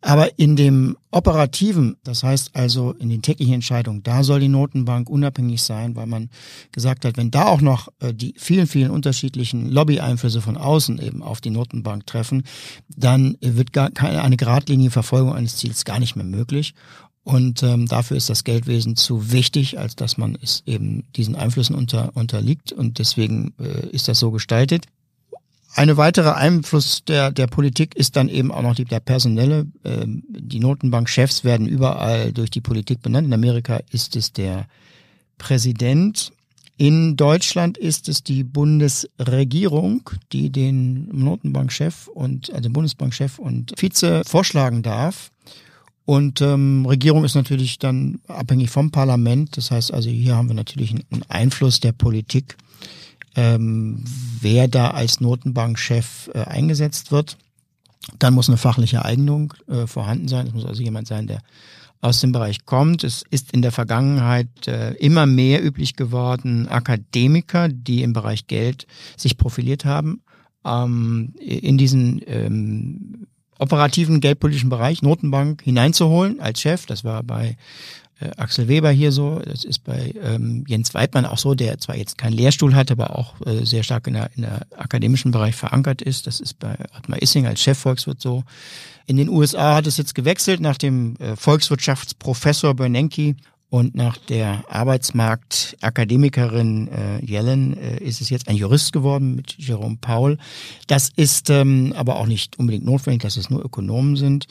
Aber 0.02 0.38
in 0.38 0.56
dem 0.56 0.96
operativen, 1.12 1.98
das 2.04 2.24
heißt 2.24 2.56
also 2.56 2.92
in 2.94 3.10
den 3.10 3.22
täglichen 3.22 3.56
Entscheidungen, 3.56 4.04
da 4.04 4.24
soll 4.24 4.40
die 4.40 4.48
Notenbank 4.48 5.10
unabhängig 5.10 5.64
sein, 5.64 5.96
weil 5.96 6.06
man 6.06 6.30
gesagt 6.72 7.04
hat, 7.04 7.18
wenn 7.18 7.32
da 7.32 7.48
auch 7.48 7.62
noch 7.62 7.88
äh, 8.00 8.14
die 8.14 8.36
vielen, 8.38 8.68
vielen 8.68 8.92
unterschiedlichen 8.92 9.70
Lobby-Einflüsse 9.72 10.42
von 10.42 10.56
außen 10.56 11.00
eben 11.00 11.24
auf 11.24 11.42
die 11.42 11.50
Notenbank 11.50 12.06
treffen, 12.06 12.44
dann 12.88 13.38
wird 13.42 13.74
gar 13.74 13.90
keine, 13.90 14.22
eine 14.22 14.38
geradlinige 14.38 14.92
Verfolgung 14.92 15.34
eines 15.34 15.58
Ziels 15.58 15.84
gar 15.84 16.00
nicht 16.00 16.16
mehr 16.16 16.26
möglich. 16.26 16.74
Und 17.24 17.62
ähm, 17.62 17.88
dafür 17.88 18.16
ist 18.16 18.30
das 18.30 18.46
Geldwesen 18.46 18.96
zu 18.96 19.34
wichtig, 19.34 19.78
als 19.78 19.98
dass 19.98 20.18
man 20.18 20.38
es 20.42 20.64
eben 20.66 21.04
diesen 21.18 21.36
Einflüssen 21.36 21.76
unter, 21.76 22.16
unterliegt. 22.16 22.72
Und 22.72 23.00
deswegen 23.00 23.54
äh, 23.60 23.90
ist 23.90 24.08
das 24.08 24.20
so 24.20 24.32
gestaltet. 24.32 24.86
Eine 25.78 25.96
weitere 25.96 26.32
Einfluss 26.32 27.04
der, 27.06 27.32
der 27.32 27.46
Politik 27.46 27.96
ist 27.96 28.16
dann 28.16 28.30
eben 28.30 28.52
auch 28.52 28.64
noch 28.64 28.74
die, 28.74 28.84
der 28.84 29.00
personelle. 29.00 29.68
Ähm, 29.86 30.24
die 30.28 30.60
Notenbankchefs 30.60 31.44
werden 31.44 31.68
überall 31.68 32.34
durch 32.34 32.50
die 32.50 32.62
Politik 32.62 33.04
benannt. 33.04 33.28
In 33.28 33.34
Amerika 33.34 33.82
ist 33.92 34.16
es 34.16 34.34
der 34.34 34.66
Präsident. 35.38 36.32
In 36.78 37.16
Deutschland 37.16 37.78
ist 37.78 38.10
es 38.10 38.24
die 38.24 38.44
Bundesregierung, 38.44 40.10
die 40.32 40.50
den 40.50 41.10
Notenbankchef 41.10 42.08
und 42.08 42.52
also 42.52 42.72
Bundesbankchef 42.72 43.38
und 43.38 43.74
Vize 43.78 44.24
vorschlagen 44.26 44.82
darf. 44.82 45.30
Und 46.06 46.42
ähm, 46.42 46.88
Regierung 46.88 47.24
ist 47.24 47.36
natürlich 47.36 47.78
dann 47.78 48.20
abhängig 48.28 48.72
vom 48.72 48.90
Parlament. 48.90 49.58
Das 49.58 49.70
heißt 49.70 49.94
also, 49.94 50.10
hier 50.10 50.38
haben 50.38 50.48
wir 50.48 50.56
natürlich 50.56 50.90
einen 51.12 51.22
Einfluss 51.28 51.82
der 51.82 51.92
Politik 51.92 52.58
ähm, 53.38 54.04
wer 54.42 54.68
da 54.68 54.90
als 54.90 55.22
Notenbankchef 55.22 56.30
äh, 56.34 56.40
eingesetzt 56.40 57.12
wird. 57.12 57.38
Dann 58.20 58.34
muss 58.34 58.50
eine 58.50 58.58
fachliche 58.58 59.06
Eignung 59.06 59.54
äh, 59.68 59.86
vorhanden 59.86 60.28
sein. 60.28 60.48
Es 60.48 60.54
muss 60.54 60.66
also 60.66 60.82
jemand 60.82 61.08
sein, 61.08 61.28
der 61.28 61.42
aus 62.02 62.20
dem 62.20 62.32
Bereich 62.32 62.66
kommt. 62.66 63.04
Es 63.04 63.24
ist 63.30 63.52
in 63.52 63.62
der 63.62 63.72
Vergangenheit 63.72 64.68
äh, 64.68 64.94
immer 64.94 65.26
mehr 65.26 65.64
üblich 65.64 65.96
geworden, 65.96 66.68
Akademiker, 66.68 67.70
die 67.70 68.02
im 68.02 68.14
Bereich 68.14 68.48
Geld 68.48 68.88
sich 69.16 69.38
profiliert 69.38 69.86
haben, 69.86 70.22
ähm, 70.66 71.34
in 71.40 71.78
diesen 71.78 72.22
ähm, 72.26 73.28
operativen 73.60 74.22
geldpolitischen 74.22 74.70
Bereich 74.70 75.02
Notenbank 75.02 75.62
hineinzuholen 75.64 76.40
als 76.40 76.62
Chef. 76.62 76.86
Das 76.86 77.04
war 77.04 77.24
bei 77.24 77.58
äh, 78.20 78.30
Axel 78.38 78.68
Weber 78.68 78.90
hier 78.92 79.12
so, 79.12 79.40
das 79.40 79.64
ist 79.64 79.84
bei 79.84 80.14
ähm, 80.22 80.64
Jens 80.68 80.94
Weidmann 80.94 81.26
auch 81.26 81.38
so, 81.38 81.54
der 81.54 81.78
zwar 81.78 81.96
jetzt 81.96 82.18
keinen 82.18 82.34
Lehrstuhl 82.34 82.76
hat, 82.76 82.92
aber 82.92 83.18
auch 83.18 83.36
äh, 83.46 83.66
sehr 83.66 83.84
stark 83.84 84.08
in 84.08 84.14
der, 84.14 84.30
in 84.36 84.44
der 84.44 84.66
akademischen 84.76 85.32
Bereich 85.32 85.56
verankert 85.56 86.02
ist. 86.02 86.28
Das 86.28 86.40
ist 86.40 86.60
bei 86.60 86.76
Ottmar 86.98 87.22
Issing 87.22 87.46
als 87.46 87.62
Chefvolkswirt 87.62 88.22
so. 88.22 88.44
In 89.06 89.18
den 89.18 89.30
USA 89.30 89.76
hat 89.76 89.88
es 89.88 89.98
jetzt 89.98 90.16
gewechselt 90.16 90.60
nach 90.60 90.78
dem 90.78 91.16
äh, 91.18 91.36
Volkswirtschaftsprofessor 91.36 92.74
Bernanke 92.74 93.36
und 93.70 93.96
nach 93.96 94.18
der 94.18 94.64
Arbeitsmarktakademikerin 94.70 96.88
äh, 96.88 97.20
Yellen 97.26 97.76
äh, 97.78 97.98
ist 97.98 98.22
es 98.22 98.30
jetzt 98.30 98.48
ein 98.48 98.56
Jurist 98.56 98.94
geworden 98.94 99.36
mit 99.36 99.58
Jerome 99.58 99.98
Paul. 100.00 100.38
Das 100.88 101.10
ist 101.16 101.50
ähm, 101.50 101.92
aber 101.96 102.16
auch 102.18 102.28
nicht 102.28 102.60
unbedingt 102.60 102.86
notwendig, 102.86 103.24
dass 103.24 103.36
es 103.36 103.50
nur 103.50 103.66
Ökonomen 103.66 104.16
sind. 104.16 104.46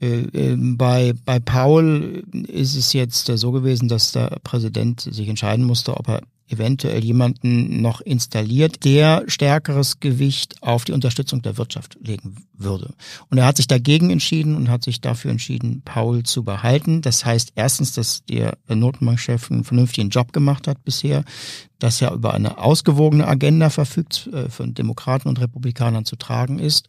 Äh, 0.00 0.26
ähm, 0.32 0.76
bei, 0.76 1.14
bei 1.24 1.40
Paul 1.40 2.22
ist 2.48 2.76
es 2.76 2.92
jetzt 2.92 3.26
so 3.26 3.52
gewesen, 3.52 3.88
dass 3.88 4.12
der 4.12 4.38
Präsident 4.44 5.00
sich 5.00 5.28
entscheiden 5.28 5.64
musste, 5.64 5.96
ob 5.96 6.08
er 6.08 6.20
eventuell 6.48 7.02
jemanden 7.02 7.80
noch 7.80 8.00
installiert, 8.00 8.84
der 8.84 9.24
stärkeres 9.26 10.00
Gewicht 10.00 10.62
auf 10.62 10.84
die 10.84 10.92
Unterstützung 10.92 11.42
der 11.42 11.56
Wirtschaft 11.56 11.96
legen 12.00 12.44
würde. 12.52 12.94
Und 13.30 13.38
er 13.38 13.46
hat 13.46 13.56
sich 13.56 13.66
dagegen 13.66 14.10
entschieden 14.10 14.54
und 14.54 14.68
hat 14.68 14.84
sich 14.84 15.00
dafür 15.00 15.30
entschieden, 15.30 15.82
Paul 15.84 16.22
zu 16.22 16.44
behalten. 16.44 17.02
Das 17.02 17.24
heißt 17.24 17.52
erstens, 17.54 17.92
dass 17.92 18.24
der 18.24 18.58
Notenbankchef 18.68 19.50
einen 19.50 19.64
vernünftigen 19.64 20.10
Job 20.10 20.32
gemacht 20.32 20.68
hat 20.68 20.84
bisher, 20.84 21.24
dass 21.78 22.00
er 22.02 22.12
über 22.12 22.34
eine 22.34 22.58
ausgewogene 22.58 23.26
Agenda 23.26 23.70
verfügt, 23.70 24.28
äh, 24.32 24.48
von 24.48 24.74
Demokraten 24.74 25.28
und 25.28 25.40
Republikanern 25.40 26.04
zu 26.04 26.16
tragen 26.16 26.58
ist 26.58 26.88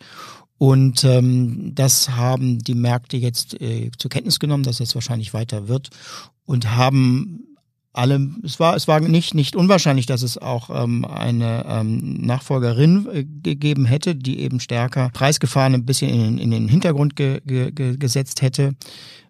und 0.64 1.04
ähm, 1.04 1.76
das 1.76 2.12
haben 2.12 2.60
die 2.60 2.74
Märkte 2.74 3.18
jetzt 3.18 3.60
äh, 3.60 3.92
zur 3.98 4.10
Kenntnis 4.10 4.40
genommen, 4.40 4.64
dass 4.64 4.80
es 4.80 4.96
wahrscheinlich 4.96 5.34
weiter 5.34 5.68
wird 5.68 5.90
und 6.46 6.76
haben 6.76 7.53
alle, 7.94 8.30
es 8.44 8.60
war, 8.60 8.76
es 8.76 8.88
war 8.88 9.00
nicht, 9.00 9.36
nicht 9.36 9.56
unwahrscheinlich, 9.56 10.08
dass 10.08 10.24
es 10.24 10.40
auch 10.40 10.70
ähm, 10.72 11.06
eine 11.06 11.64
ähm, 11.68 12.16
Nachfolgerin 12.22 13.08
äh, 13.12 13.24
gegeben 13.24 13.86
hätte, 13.86 14.16
die 14.16 14.40
eben 14.40 14.60
stärker 14.60 15.10
Preisgefahren 15.10 15.76
ein 15.76 15.86
bisschen 15.86 16.10
in, 16.10 16.38
in 16.40 16.52
den 16.52 16.68
Hintergrund 16.68 17.16
ge, 17.16 17.40
ge, 17.46 17.72
gesetzt 17.72 18.42
hätte. 18.42 18.76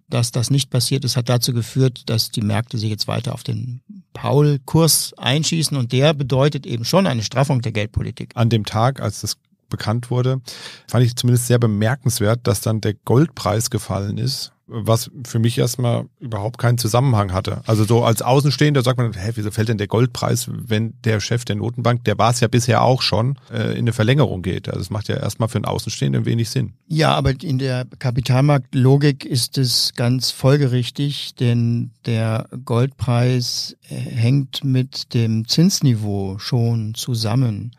Dass 0.09 0.31
das 0.31 0.49
nicht 0.49 0.69
passiert 0.69 1.05
ist, 1.05 1.17
hat 1.17 1.29
dazu 1.29 1.53
geführt, 1.53 2.09
dass 2.09 2.29
die 2.29 2.41
Märkte 2.41 2.77
sich 2.77 2.89
jetzt 2.89 3.07
weiter 3.07 3.33
auf 3.33 3.43
den 3.43 3.81
Paul-Kurs 4.13 5.13
einschießen 5.17 5.75
und 5.75 5.91
der 5.91 6.13
bedeutet 6.13 6.65
eben 6.65 6.85
schon 6.85 7.07
eine 7.07 7.23
Straffung 7.23 7.61
der 7.61 7.71
Geldpolitik. 7.71 8.31
An 8.35 8.49
dem 8.49 8.65
Tag, 8.65 9.01
als 9.01 9.21
das 9.21 9.37
bekannt 9.69 10.11
wurde, 10.11 10.39
fand 10.87 11.05
ich 11.05 11.15
zumindest 11.15 11.47
sehr 11.47 11.57
bemerkenswert, 11.57 12.41
dass 12.43 12.61
dann 12.61 12.79
der 12.79 12.93
Goldpreis 12.93 13.69
gefallen 13.69 14.17
ist 14.17 14.52
was 14.67 15.11
für 15.25 15.39
mich 15.39 15.57
erstmal 15.57 16.05
überhaupt 16.19 16.57
keinen 16.57 16.77
Zusammenhang 16.77 17.33
hatte. 17.33 17.61
Also 17.65 17.83
so 17.83 18.03
als 18.03 18.21
Außenstehender 18.21 18.81
sagt 18.81 18.97
man, 18.97 19.13
hä, 19.13 19.31
wieso 19.35 19.51
fällt 19.51 19.69
denn 19.69 19.77
der 19.77 19.87
Goldpreis, 19.87 20.49
wenn 20.51 20.93
der 21.03 21.19
Chef 21.19 21.43
der 21.43 21.57
Notenbank, 21.57 22.03
der 22.05 22.17
war 22.17 22.31
es 22.31 22.39
ja 22.39 22.47
bisher 22.47 22.81
auch 22.81 23.01
schon, 23.01 23.37
äh, 23.51 23.73
in 23.73 23.79
eine 23.79 23.93
Verlängerung 23.93 24.41
geht. 24.41 24.69
Also 24.69 24.81
es 24.81 24.89
macht 24.89 25.09
ja 25.09 25.17
erstmal 25.17 25.49
für 25.49 25.57
einen 25.57 25.65
Außenstehenden 25.65 26.25
wenig 26.25 26.49
Sinn. 26.49 26.73
Ja, 26.87 27.13
aber 27.13 27.33
in 27.41 27.59
der 27.59 27.85
Kapitalmarktlogik 27.99 29.25
ist 29.25 29.57
es 29.57 29.93
ganz 29.95 30.31
folgerichtig, 30.31 31.35
denn 31.35 31.91
der 32.05 32.47
Goldpreis 32.63 33.75
hängt 33.81 34.63
mit 34.63 35.13
dem 35.13 35.47
Zinsniveau 35.47 36.37
schon 36.39 36.93
zusammen. 36.95 37.71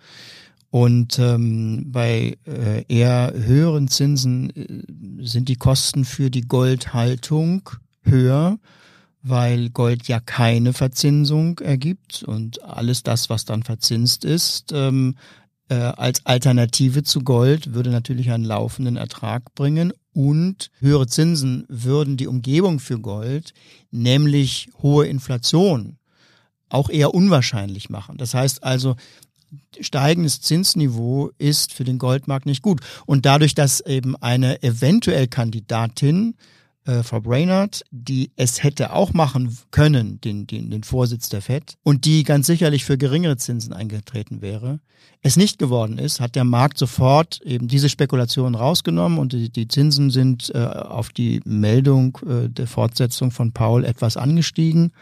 Und 0.75 1.21
ähm, 1.21 1.93
bei 1.93 2.37
äh, 2.49 2.85
eher 2.89 3.33
höheren 3.33 3.87
Zinsen 3.87 4.51
äh, 4.57 5.25
sind 5.25 5.49
die 5.49 5.55
Kosten 5.55 6.05
für 6.05 6.33
die 6.33 6.49
Goldhaltung 6.49 7.71
höher, 8.03 8.59
weil 9.23 9.71
Gold 9.71 10.09
ja 10.09 10.19
keine 10.19 10.73
Verzinsung 10.73 11.61
ergibt 11.61 12.25
und 12.25 12.65
alles 12.65 13.05
das, 13.05 13.31
was 13.31 13.45
dann 13.45 13.63
verzinst 13.63 14.25
ist, 14.25 14.73
ähm, 14.73 15.15
äh, 15.69 15.77
als 15.77 16.27
Alternative 16.27 17.05
zu 17.05 17.21
Gold 17.21 17.73
würde 17.73 17.91
natürlich 17.91 18.33
einen 18.33 18.45
laufenden 18.45 18.97
Ertrag 18.97 19.55
bringen 19.55 19.93
und 20.13 20.73
höhere 20.81 21.07
Zinsen 21.07 21.67
würden 21.69 22.17
die 22.17 22.27
Umgebung 22.27 22.81
für 22.81 22.99
Gold, 22.99 23.55
nämlich 23.93 24.71
hohe 24.83 25.07
Inflation, 25.07 25.99
auch 26.69 26.91
eher 26.91 27.15
unwahrscheinlich 27.15 27.91
machen. 27.91 28.17
Das 28.17 28.35
heißt 28.35 28.65
also, 28.65 28.97
steigendes 29.81 30.41
Zinsniveau 30.41 31.31
ist 31.39 31.73
für 31.73 31.85
den 31.85 31.99
Goldmarkt 31.99 32.47
nicht 32.47 32.63
gut. 32.63 32.81
Und 33.07 33.27
dadurch, 33.27 33.55
dass 33.55 33.81
eben 33.81 34.17
eine 34.17 34.63
eventuell 34.63 35.27
Kandidatin, 35.27 36.35
äh, 36.87 37.03
Frau 37.03 37.21
Brainerd, 37.21 37.83
die 37.91 38.31
es 38.37 38.63
hätte 38.63 38.93
auch 38.93 39.13
machen 39.13 39.57
können, 39.71 40.21
den, 40.21 40.47
den, 40.47 40.71
den 40.71 40.83
Vorsitz 40.83 41.29
der 41.29 41.43
FED, 41.43 41.77
und 41.83 42.05
die 42.05 42.23
ganz 42.25 42.47
sicherlich 42.47 42.85
für 42.85 42.99
geringere 42.99 43.37
Zinsen 43.37 43.73
eingetreten 43.73 44.43
wäre, 44.43 44.81
es 45.23 45.37
nicht 45.37 45.59
geworden 45.59 45.99
ist, 45.99 46.21
hat 46.21 46.35
der 46.35 46.45
Markt 46.45 46.77
sofort 46.77 47.41
eben 47.43 47.67
diese 47.67 47.89
Spekulation 47.89 48.55
rausgenommen 48.55 49.19
und 49.19 49.33
die, 49.33 49.49
die 49.49 49.69
Zinsen 49.69 50.11
sind 50.11 50.55
äh, 50.55 50.59
auf 50.59 51.11
die 51.11 51.41
Meldung 51.47 52.19
äh, 52.27 52.51
der 52.51 52.67
Fortsetzung 52.67 53.31
von 53.31 53.53
Paul 53.53 53.87
etwas 53.87 54.19
angestiegen. 54.19 54.93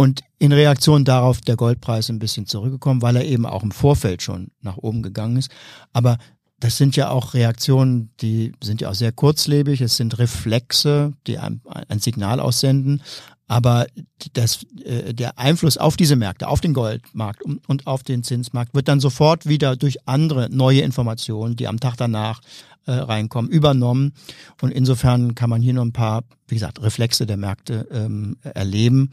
Und 0.00 0.22
in 0.38 0.50
Reaktion 0.50 1.04
darauf 1.04 1.42
der 1.42 1.56
Goldpreis 1.56 2.08
ein 2.08 2.20
bisschen 2.20 2.46
zurückgekommen, 2.46 3.02
weil 3.02 3.16
er 3.16 3.26
eben 3.26 3.44
auch 3.44 3.62
im 3.62 3.70
Vorfeld 3.70 4.22
schon 4.22 4.50
nach 4.62 4.78
oben 4.78 5.02
gegangen 5.02 5.36
ist. 5.36 5.50
Aber 5.92 6.16
das 6.58 6.78
sind 6.78 6.96
ja 6.96 7.10
auch 7.10 7.34
Reaktionen, 7.34 8.08
die 8.22 8.52
sind 8.64 8.80
ja 8.80 8.88
auch 8.88 8.94
sehr 8.94 9.12
kurzlebig. 9.12 9.82
Es 9.82 9.98
sind 9.98 10.18
Reflexe, 10.18 11.12
die 11.26 11.36
ein, 11.36 11.60
ein 11.88 11.98
Signal 11.98 12.40
aussenden. 12.40 13.02
Aber 13.46 13.88
das, 14.32 14.64
äh, 14.84 15.12
der 15.12 15.38
Einfluss 15.38 15.76
auf 15.76 15.98
diese 15.98 16.16
Märkte, 16.16 16.48
auf 16.48 16.62
den 16.62 16.72
Goldmarkt 16.72 17.42
und 17.66 17.86
auf 17.86 18.02
den 18.02 18.22
Zinsmarkt 18.22 18.72
wird 18.74 18.88
dann 18.88 19.00
sofort 19.00 19.44
wieder 19.44 19.76
durch 19.76 20.08
andere 20.08 20.48
neue 20.50 20.80
Informationen, 20.80 21.56
die 21.56 21.68
am 21.68 21.78
Tag 21.78 21.96
danach 21.98 22.40
äh, 22.86 22.92
reinkommen, 22.92 23.50
übernommen. 23.50 24.12
Und 24.60 24.70
insofern 24.70 25.34
kann 25.34 25.50
man 25.50 25.62
hier 25.62 25.74
noch 25.74 25.84
ein 25.84 25.92
paar, 25.92 26.24
wie 26.48 26.54
gesagt, 26.54 26.82
Reflexe 26.82 27.26
der 27.26 27.36
Märkte 27.36 27.86
ähm, 27.90 28.36
erleben, 28.42 29.10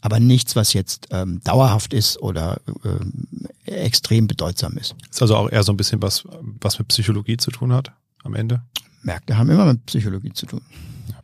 aber 0.00 0.18
nichts, 0.20 0.56
was 0.56 0.72
jetzt 0.72 1.08
ähm, 1.10 1.40
dauerhaft 1.44 1.94
ist 1.94 2.20
oder 2.20 2.60
ähm, 2.84 3.26
extrem 3.64 4.26
bedeutsam 4.26 4.76
ist. 4.76 4.94
Ist 5.10 5.22
also 5.22 5.36
auch 5.36 5.50
eher 5.50 5.62
so 5.62 5.72
ein 5.72 5.76
bisschen 5.76 6.02
was, 6.02 6.24
was 6.60 6.78
mit 6.78 6.88
Psychologie 6.88 7.36
zu 7.36 7.50
tun 7.50 7.72
hat 7.72 7.92
am 8.24 8.34
Ende? 8.34 8.62
Märkte 9.02 9.36
haben 9.36 9.50
immer 9.50 9.66
mit 9.66 9.86
Psychologie 9.86 10.32
zu 10.32 10.46
tun. 10.46 10.62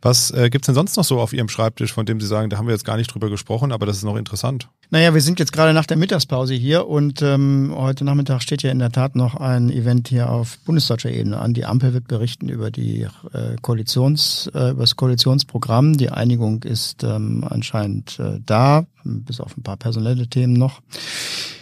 Was 0.01 0.31
äh, 0.31 0.49
gibt's 0.49 0.67
denn 0.67 0.75
sonst 0.75 0.95
noch 0.95 1.03
so 1.03 1.19
auf 1.19 1.33
Ihrem 1.33 1.49
Schreibtisch, 1.49 1.91
von 1.91 2.05
dem 2.05 2.21
Sie 2.21 2.27
sagen, 2.27 2.49
da 2.49 2.57
haben 2.57 2.67
wir 2.67 2.73
jetzt 2.73 2.85
gar 2.85 2.95
nicht 2.95 3.13
drüber 3.13 3.29
gesprochen, 3.29 3.73
aber 3.73 3.85
das 3.85 3.97
ist 3.97 4.03
noch 4.03 4.15
interessant? 4.15 4.69
Naja, 4.91 5.13
wir 5.13 5.21
sind 5.21 5.39
jetzt 5.39 5.51
gerade 5.51 5.73
nach 5.73 5.85
der 5.85 5.97
Mittagspause 5.97 6.53
hier 6.53 6.87
und 6.87 7.21
ähm, 7.21 7.73
heute 7.75 8.05
Nachmittag 8.05 8.41
steht 8.41 8.63
ja 8.63 8.71
in 8.71 8.79
der 8.79 8.91
Tat 8.91 9.15
noch 9.15 9.35
ein 9.35 9.69
Event 9.69 10.07
hier 10.07 10.29
auf 10.29 10.57
bundesdeutscher 10.59 11.11
Ebene 11.11 11.37
an. 11.37 11.53
Die 11.53 11.65
Ampel 11.65 11.93
wird 11.93 12.07
berichten 12.07 12.47
über 12.47 12.71
die 12.71 13.07
äh, 13.33 13.55
Koalitions, 13.61 14.49
äh, 14.53 14.71
über 14.71 14.81
das 14.81 14.95
Koalitionsprogramm. 14.95 15.97
Die 15.97 16.09
Einigung 16.09 16.63
ist 16.63 17.03
ähm, 17.03 17.45
anscheinend 17.47 18.19
äh, 18.19 18.39
da, 18.45 18.85
bis 19.03 19.41
auf 19.41 19.57
ein 19.57 19.63
paar 19.63 19.77
personelle 19.77 20.27
Themen 20.27 20.53
noch. 20.53 20.81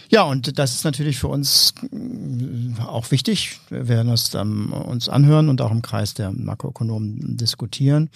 Ja, 0.09 0.23
und 0.23 0.57
das 0.57 0.75
ist 0.75 0.83
natürlich 0.85 1.17
für 1.17 1.27
uns 1.27 1.73
äh, 1.91 2.81
auch 2.81 3.11
wichtig. 3.11 3.59
Wir 3.69 3.87
werden 3.87 4.09
das 4.09 4.33
ähm, 4.33 4.71
uns 4.71 5.09
anhören 5.09 5.49
und 5.49 5.61
auch 5.61 5.71
im 5.71 5.81
Kreis 5.81 6.13
der 6.13 6.31
Makroökonomen 6.31 7.37
diskutieren. 7.37 8.09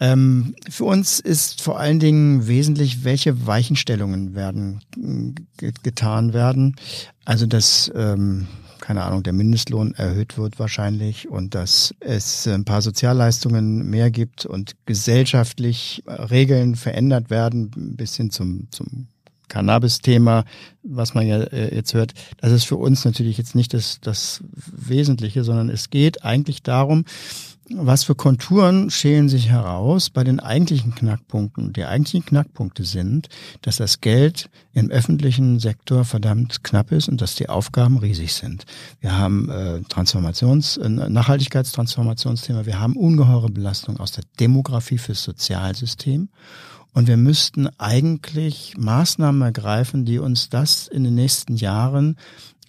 Ähm, 0.00 0.54
für 0.68 0.84
uns 0.84 1.20
ist 1.20 1.60
vor 1.60 1.78
allen 1.78 2.00
Dingen 2.00 2.48
wesentlich, 2.48 3.04
welche 3.04 3.46
Weichenstellungen 3.46 4.34
werden 4.34 4.80
äh, 5.60 5.72
getan 5.82 6.32
werden. 6.32 6.76
Also 7.24 7.46
dass 7.46 7.92
ähm, 7.94 8.48
keine 8.80 9.04
Ahnung, 9.04 9.22
der 9.22 9.32
Mindestlohn 9.32 9.94
erhöht 9.94 10.36
wird 10.36 10.58
wahrscheinlich 10.58 11.28
und 11.28 11.54
dass 11.54 11.94
es 12.00 12.48
ein 12.48 12.64
paar 12.64 12.82
Sozialleistungen 12.82 13.88
mehr 13.88 14.10
gibt 14.10 14.44
und 14.44 14.74
gesellschaftlich 14.86 16.02
Regeln 16.06 16.74
verändert 16.74 17.30
werden 17.30 17.70
bis 17.96 18.16
hin 18.16 18.30
zum, 18.32 18.66
zum 18.72 19.06
Cannabis-Thema, 19.52 20.44
was 20.82 21.12
man 21.12 21.26
ja 21.26 21.42
äh, 21.42 21.74
jetzt 21.74 21.92
hört, 21.92 22.14
das 22.38 22.52
ist 22.52 22.64
für 22.64 22.76
uns 22.76 23.04
natürlich 23.04 23.36
jetzt 23.36 23.54
nicht 23.54 23.74
das, 23.74 24.00
das 24.00 24.42
Wesentliche, 24.54 25.44
sondern 25.44 25.68
es 25.68 25.90
geht 25.90 26.24
eigentlich 26.24 26.62
darum, 26.62 27.04
was 27.70 28.04
für 28.04 28.14
Konturen 28.14 28.90
schälen 28.90 29.28
sich 29.28 29.48
heraus 29.48 30.10
bei 30.10 30.24
den 30.24 30.40
eigentlichen 30.40 30.94
Knackpunkten. 30.94 31.72
Die 31.72 31.84
eigentlichen 31.84 32.24
Knackpunkte 32.24 32.84
sind, 32.84 33.28
dass 33.60 33.76
das 33.76 34.00
Geld 34.00 34.50
im 34.72 34.90
öffentlichen 34.90 35.60
Sektor 35.60 36.04
verdammt 36.04 36.64
knapp 36.64 36.90
ist 36.90 37.08
und 37.08 37.20
dass 37.20 37.34
die 37.34 37.48
Aufgaben 37.48 37.98
riesig 37.98 38.34
sind. 38.34 38.64
Wir 39.00 39.16
haben 39.16 39.48
äh, 39.48 39.80
Transformations-, 39.88 40.78
äh, 40.78 40.88
Nachhaltigkeitstransformationsthema, 40.88 42.66
wir 42.66 42.80
haben 42.80 42.96
ungeheure 42.96 43.50
Belastung 43.50 43.98
aus 44.00 44.12
der 44.12 44.24
Demografie 44.40 44.98
fürs 44.98 45.22
Sozialsystem. 45.22 46.28
Und 46.92 47.08
wir 47.08 47.16
müssten 47.16 47.68
eigentlich 47.78 48.74
Maßnahmen 48.76 49.40
ergreifen, 49.42 50.04
die 50.04 50.18
uns 50.18 50.50
das 50.50 50.88
in 50.88 51.04
den 51.04 51.14
nächsten 51.14 51.56
Jahren 51.56 52.16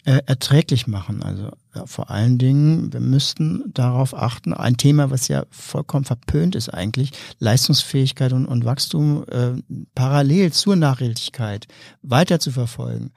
äh, 0.06 0.22
erträglich 0.26 0.88
machen. 0.88 1.24
Also 1.24 1.52
ja, 1.76 1.86
vor 1.86 2.10
allen 2.10 2.38
Dingen, 2.38 2.94
wir 2.94 3.00
müssten 3.00 3.64
darauf 3.74 4.14
achten, 4.14 4.54
ein 4.54 4.78
Thema, 4.78 5.12
was 5.12 5.28
ja 5.28 5.46
vollkommen 5.50 6.06
verpönt 6.06 6.56
ist 6.56 6.70
eigentlich, 6.70 7.12
Leistungsfähigkeit 7.40 8.34
und, 8.34 8.46
und 8.46 8.66
Wachstum 8.66 9.26
äh, 9.30 9.54
parallel 9.96 10.52
zur 10.52 10.76
Nachhaltigkeit 10.76 11.68
weiter 12.02 12.40
zu 12.40 12.52
verfolgen. 12.52 13.12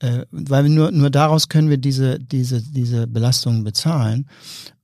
Äh, 0.00 0.26
weil 0.30 0.68
nur, 0.68 0.90
nur 0.90 1.10
daraus 1.10 1.48
können 1.48 1.70
wir 1.70 1.78
diese, 1.78 2.18
diese, 2.18 2.62
diese 2.62 3.06
Belastungen 3.06 3.64
bezahlen. 3.64 4.26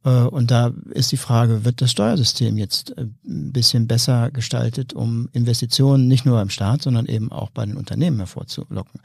Äh, 0.05 0.11
und 0.11 0.51
da 0.51 0.73
ist 0.91 1.13
die 1.13 1.17
Frage, 1.17 1.65
wird 1.65 1.81
das 1.81 1.91
Steuersystem 1.91 2.57
jetzt 2.57 2.97
äh, 2.97 3.07
ein 3.27 3.53
bisschen 3.53 3.87
besser 3.87 4.31
gestaltet, 4.31 4.93
um 4.93 5.29
Investitionen 5.33 6.09
nicht 6.09 6.25
nur 6.25 6.37
beim 6.37 6.51
Staat, 6.51 6.83
sondern 6.83 7.07
eben 7.07 7.31
auch 7.33 7.51
bei 7.51 7.67
den 7.67 7.77
Unternehmen 7.77 8.19
hervorzulocken? 8.19 9.01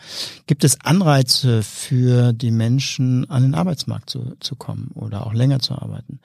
Gibt 0.47 0.63
es 0.63 0.79
Anreize 0.81 1.63
für 1.63 2.33
die 2.33 2.51
Menschen, 2.51 3.29
an 3.29 3.43
den 3.43 3.55
Arbeitsmarkt 3.55 4.09
zu, 4.09 4.35
zu 4.39 4.55
kommen 4.55 4.91
oder 4.93 5.25
auch 5.25 5.33
länger 5.33 5.59
zu 5.59 5.73
arbeiten? 5.73 6.19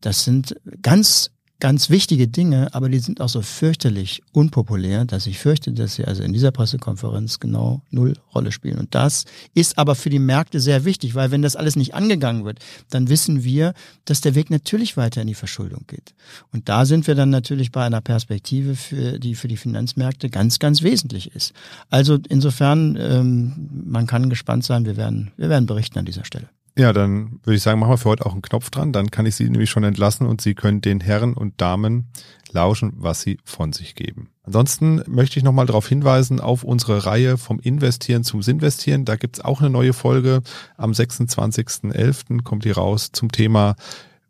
Das 0.00 0.24
sind 0.24 0.56
ganz 0.82 1.30
ganz 1.60 1.90
wichtige 1.90 2.28
Dinge, 2.28 2.72
aber 2.72 2.88
die 2.88 3.00
sind 3.00 3.20
auch 3.20 3.28
so 3.28 3.42
fürchterlich 3.42 4.22
unpopulär, 4.32 5.04
dass 5.04 5.26
ich 5.26 5.38
fürchte, 5.38 5.72
dass 5.72 5.96
sie 5.96 6.04
also 6.04 6.22
in 6.22 6.32
dieser 6.32 6.52
Pressekonferenz 6.52 7.40
genau 7.40 7.82
null 7.90 8.14
Rolle 8.34 8.52
spielen. 8.52 8.78
Und 8.78 8.94
das 8.94 9.24
ist 9.54 9.76
aber 9.76 9.94
für 9.94 10.10
die 10.10 10.20
Märkte 10.20 10.60
sehr 10.60 10.84
wichtig, 10.84 11.14
weil 11.14 11.30
wenn 11.30 11.42
das 11.42 11.56
alles 11.56 11.74
nicht 11.74 11.94
angegangen 11.94 12.44
wird, 12.44 12.60
dann 12.90 13.08
wissen 13.08 13.42
wir, 13.42 13.74
dass 14.04 14.20
der 14.20 14.34
Weg 14.34 14.50
natürlich 14.50 14.96
weiter 14.96 15.20
in 15.20 15.26
die 15.26 15.34
Verschuldung 15.34 15.84
geht. 15.88 16.14
Und 16.52 16.68
da 16.68 16.84
sind 16.86 17.06
wir 17.06 17.14
dann 17.14 17.30
natürlich 17.30 17.72
bei 17.72 17.84
einer 17.84 18.00
Perspektive, 18.00 18.76
für 18.76 19.18
die 19.18 19.34
für 19.34 19.48
die 19.48 19.56
Finanzmärkte 19.56 20.30
ganz, 20.30 20.58
ganz 20.58 20.82
wesentlich 20.82 21.34
ist. 21.34 21.52
Also 21.90 22.18
insofern, 22.28 22.96
ähm, 23.00 23.68
man 23.84 24.06
kann 24.06 24.30
gespannt 24.30 24.64
sein. 24.64 24.86
Wir 24.86 24.96
werden, 24.96 25.32
wir 25.36 25.48
werden 25.48 25.66
berichten 25.66 25.98
an 25.98 26.04
dieser 26.04 26.24
Stelle. 26.24 26.48
Ja, 26.78 26.92
dann 26.92 27.40
würde 27.42 27.56
ich 27.56 27.62
sagen, 27.62 27.80
machen 27.80 27.90
wir 27.90 27.98
für 27.98 28.08
heute 28.08 28.24
auch 28.24 28.32
einen 28.32 28.40
Knopf 28.40 28.70
dran. 28.70 28.92
Dann 28.92 29.10
kann 29.10 29.26
ich 29.26 29.34
Sie 29.34 29.50
nämlich 29.50 29.68
schon 29.68 29.82
entlassen 29.82 30.28
und 30.28 30.40
Sie 30.40 30.54
können 30.54 30.80
den 30.80 31.00
Herren 31.00 31.34
und 31.34 31.60
Damen 31.60 32.06
lauschen, 32.52 32.92
was 32.96 33.20
sie 33.20 33.38
von 33.44 33.72
sich 33.72 33.94
geben. 33.94 34.30
Ansonsten 34.44 35.02
möchte 35.06 35.38
ich 35.38 35.44
nochmal 35.44 35.66
darauf 35.66 35.88
hinweisen 35.88 36.40
auf 36.40 36.64
unsere 36.64 37.04
Reihe 37.04 37.36
vom 37.36 37.58
Investieren 37.58 38.24
zum 38.24 38.42
Sinvestieren. 38.42 39.04
Da 39.04 39.16
gibt's 39.16 39.40
auch 39.40 39.60
eine 39.60 39.70
neue 39.70 39.92
Folge. 39.92 40.42
Am 40.76 40.92
26.11. 40.92 42.42
kommt 42.42 42.64
die 42.64 42.70
raus 42.70 43.10
zum 43.12 43.30
Thema 43.32 43.76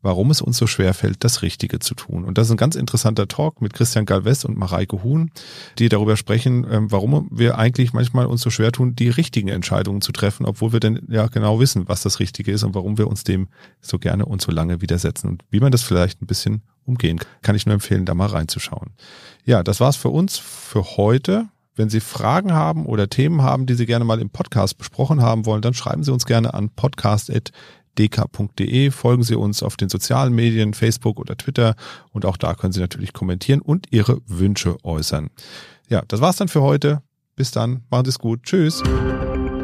warum 0.03 0.31
es 0.31 0.41
uns 0.41 0.57
so 0.57 0.67
schwer 0.67 0.95
fällt, 0.95 1.25
das 1.25 1.43
Richtige 1.43 1.79
zu 1.79 1.95
tun. 1.95 2.25
Und 2.25 2.39
das 2.39 2.47
ist 2.47 2.53
ein 2.53 2.57
ganz 2.57 2.77
interessanter 2.77 3.29
Talk 3.29 3.61
mit 3.61 3.73
Christian 3.73 4.07
Galvez 4.07 4.45
und 4.45 4.57
Mareike 4.57 5.03
Huhn, 5.03 5.31
die 5.79 5.89
darüber 5.89 6.17
sprechen, 6.17 6.67
ähm, 6.71 6.91
warum 6.93 7.29
wir 7.31 7.59
eigentlich 7.59 7.93
manchmal 7.93 8.27
uns 8.27 8.43
so 8.43 8.51
schwer 8.51 8.73
tun, 8.73 8.95
die 8.95 9.09
richtigen 9.09 9.49
Entscheidungen 9.49 10.01
zu 10.01 10.13
treffen, 10.13 10.47
obwohl 10.47 10.73
wir 10.73 10.81
denn 10.81 11.07
ja 11.09 11.27
genau 11.27 11.61
wissen, 11.61 11.89
was 11.89 12.03
das 12.03 12.21
Richtige 12.21 12.53
ist 12.53 12.63
und 12.63 12.75
warum 12.75 12.99
wir 12.99 13.09
uns 13.09 13.25
dem 13.25 13.49
so 13.81 13.99
gerne 13.99 14.27
und 14.27 14.41
so 14.43 14.53
lange 14.53 14.81
widersetzen 14.81 15.29
und 15.29 15.45
wie 15.51 15.61
man 15.61 15.73
das 15.73 15.83
vielleicht 15.83 16.23
ein 16.23 16.27
bisschen 16.27 16.63
umgehen. 16.85 17.21
Kann 17.43 17.55
ich 17.55 17.67
nur 17.67 17.75
empfehlen, 17.75 18.05
da 18.05 18.15
mal 18.15 18.27
reinzuschauen. 18.27 18.91
Ja, 19.45 19.63
das 19.63 19.81
war's 19.81 19.97
für 19.97 20.09
uns 20.09 20.39
für 20.39 20.97
heute. 20.97 21.49
Wenn 21.75 21.91
Sie 21.91 22.01
Fragen 22.01 22.53
haben 22.53 22.87
oder 22.87 23.09
Themen 23.09 23.43
haben, 23.43 23.67
die 23.67 23.75
Sie 23.75 23.87
gerne 23.87 24.05
mal 24.05 24.21
im 24.21 24.31
Podcast 24.31 24.79
besprochen 24.79 25.23
haben 25.23 25.47
wollen, 25.47 25.63
dann 25.63 25.75
schreiben 25.75 26.03
Sie 26.03 26.13
uns 26.13 26.27
gerne 26.27 26.53
an 26.53 26.71
podcast.dk.de. 27.99 28.91
Folgen 28.91 29.23
Sie 29.23 29.35
uns 29.35 29.63
auf 29.63 29.77
den 29.77 29.89
sozialen 29.89 30.35
Medien, 30.35 30.75
Facebook 30.75 31.19
oder 31.19 31.37
Twitter 31.37 31.75
und 32.13 32.25
auch 32.25 32.37
da 32.37 32.55
können 32.55 32.73
Sie 32.73 32.81
natürlich 32.81 33.13
kommentieren 33.13 33.61
und 33.61 33.87
Ihre 33.91 34.21
Wünsche 34.27 34.77
äußern. 34.85 35.31
Ja, 35.89 36.03
das 36.07 36.21
war's 36.21 36.37
dann 36.37 36.49
für 36.49 36.63
heute. 36.63 37.03
Bis 37.35 37.51
dann, 37.51 37.83
machen 37.91 38.05
Sie 38.05 38.11
es 38.11 38.19
gut. 38.19 38.43
Tschüss. 38.43 38.83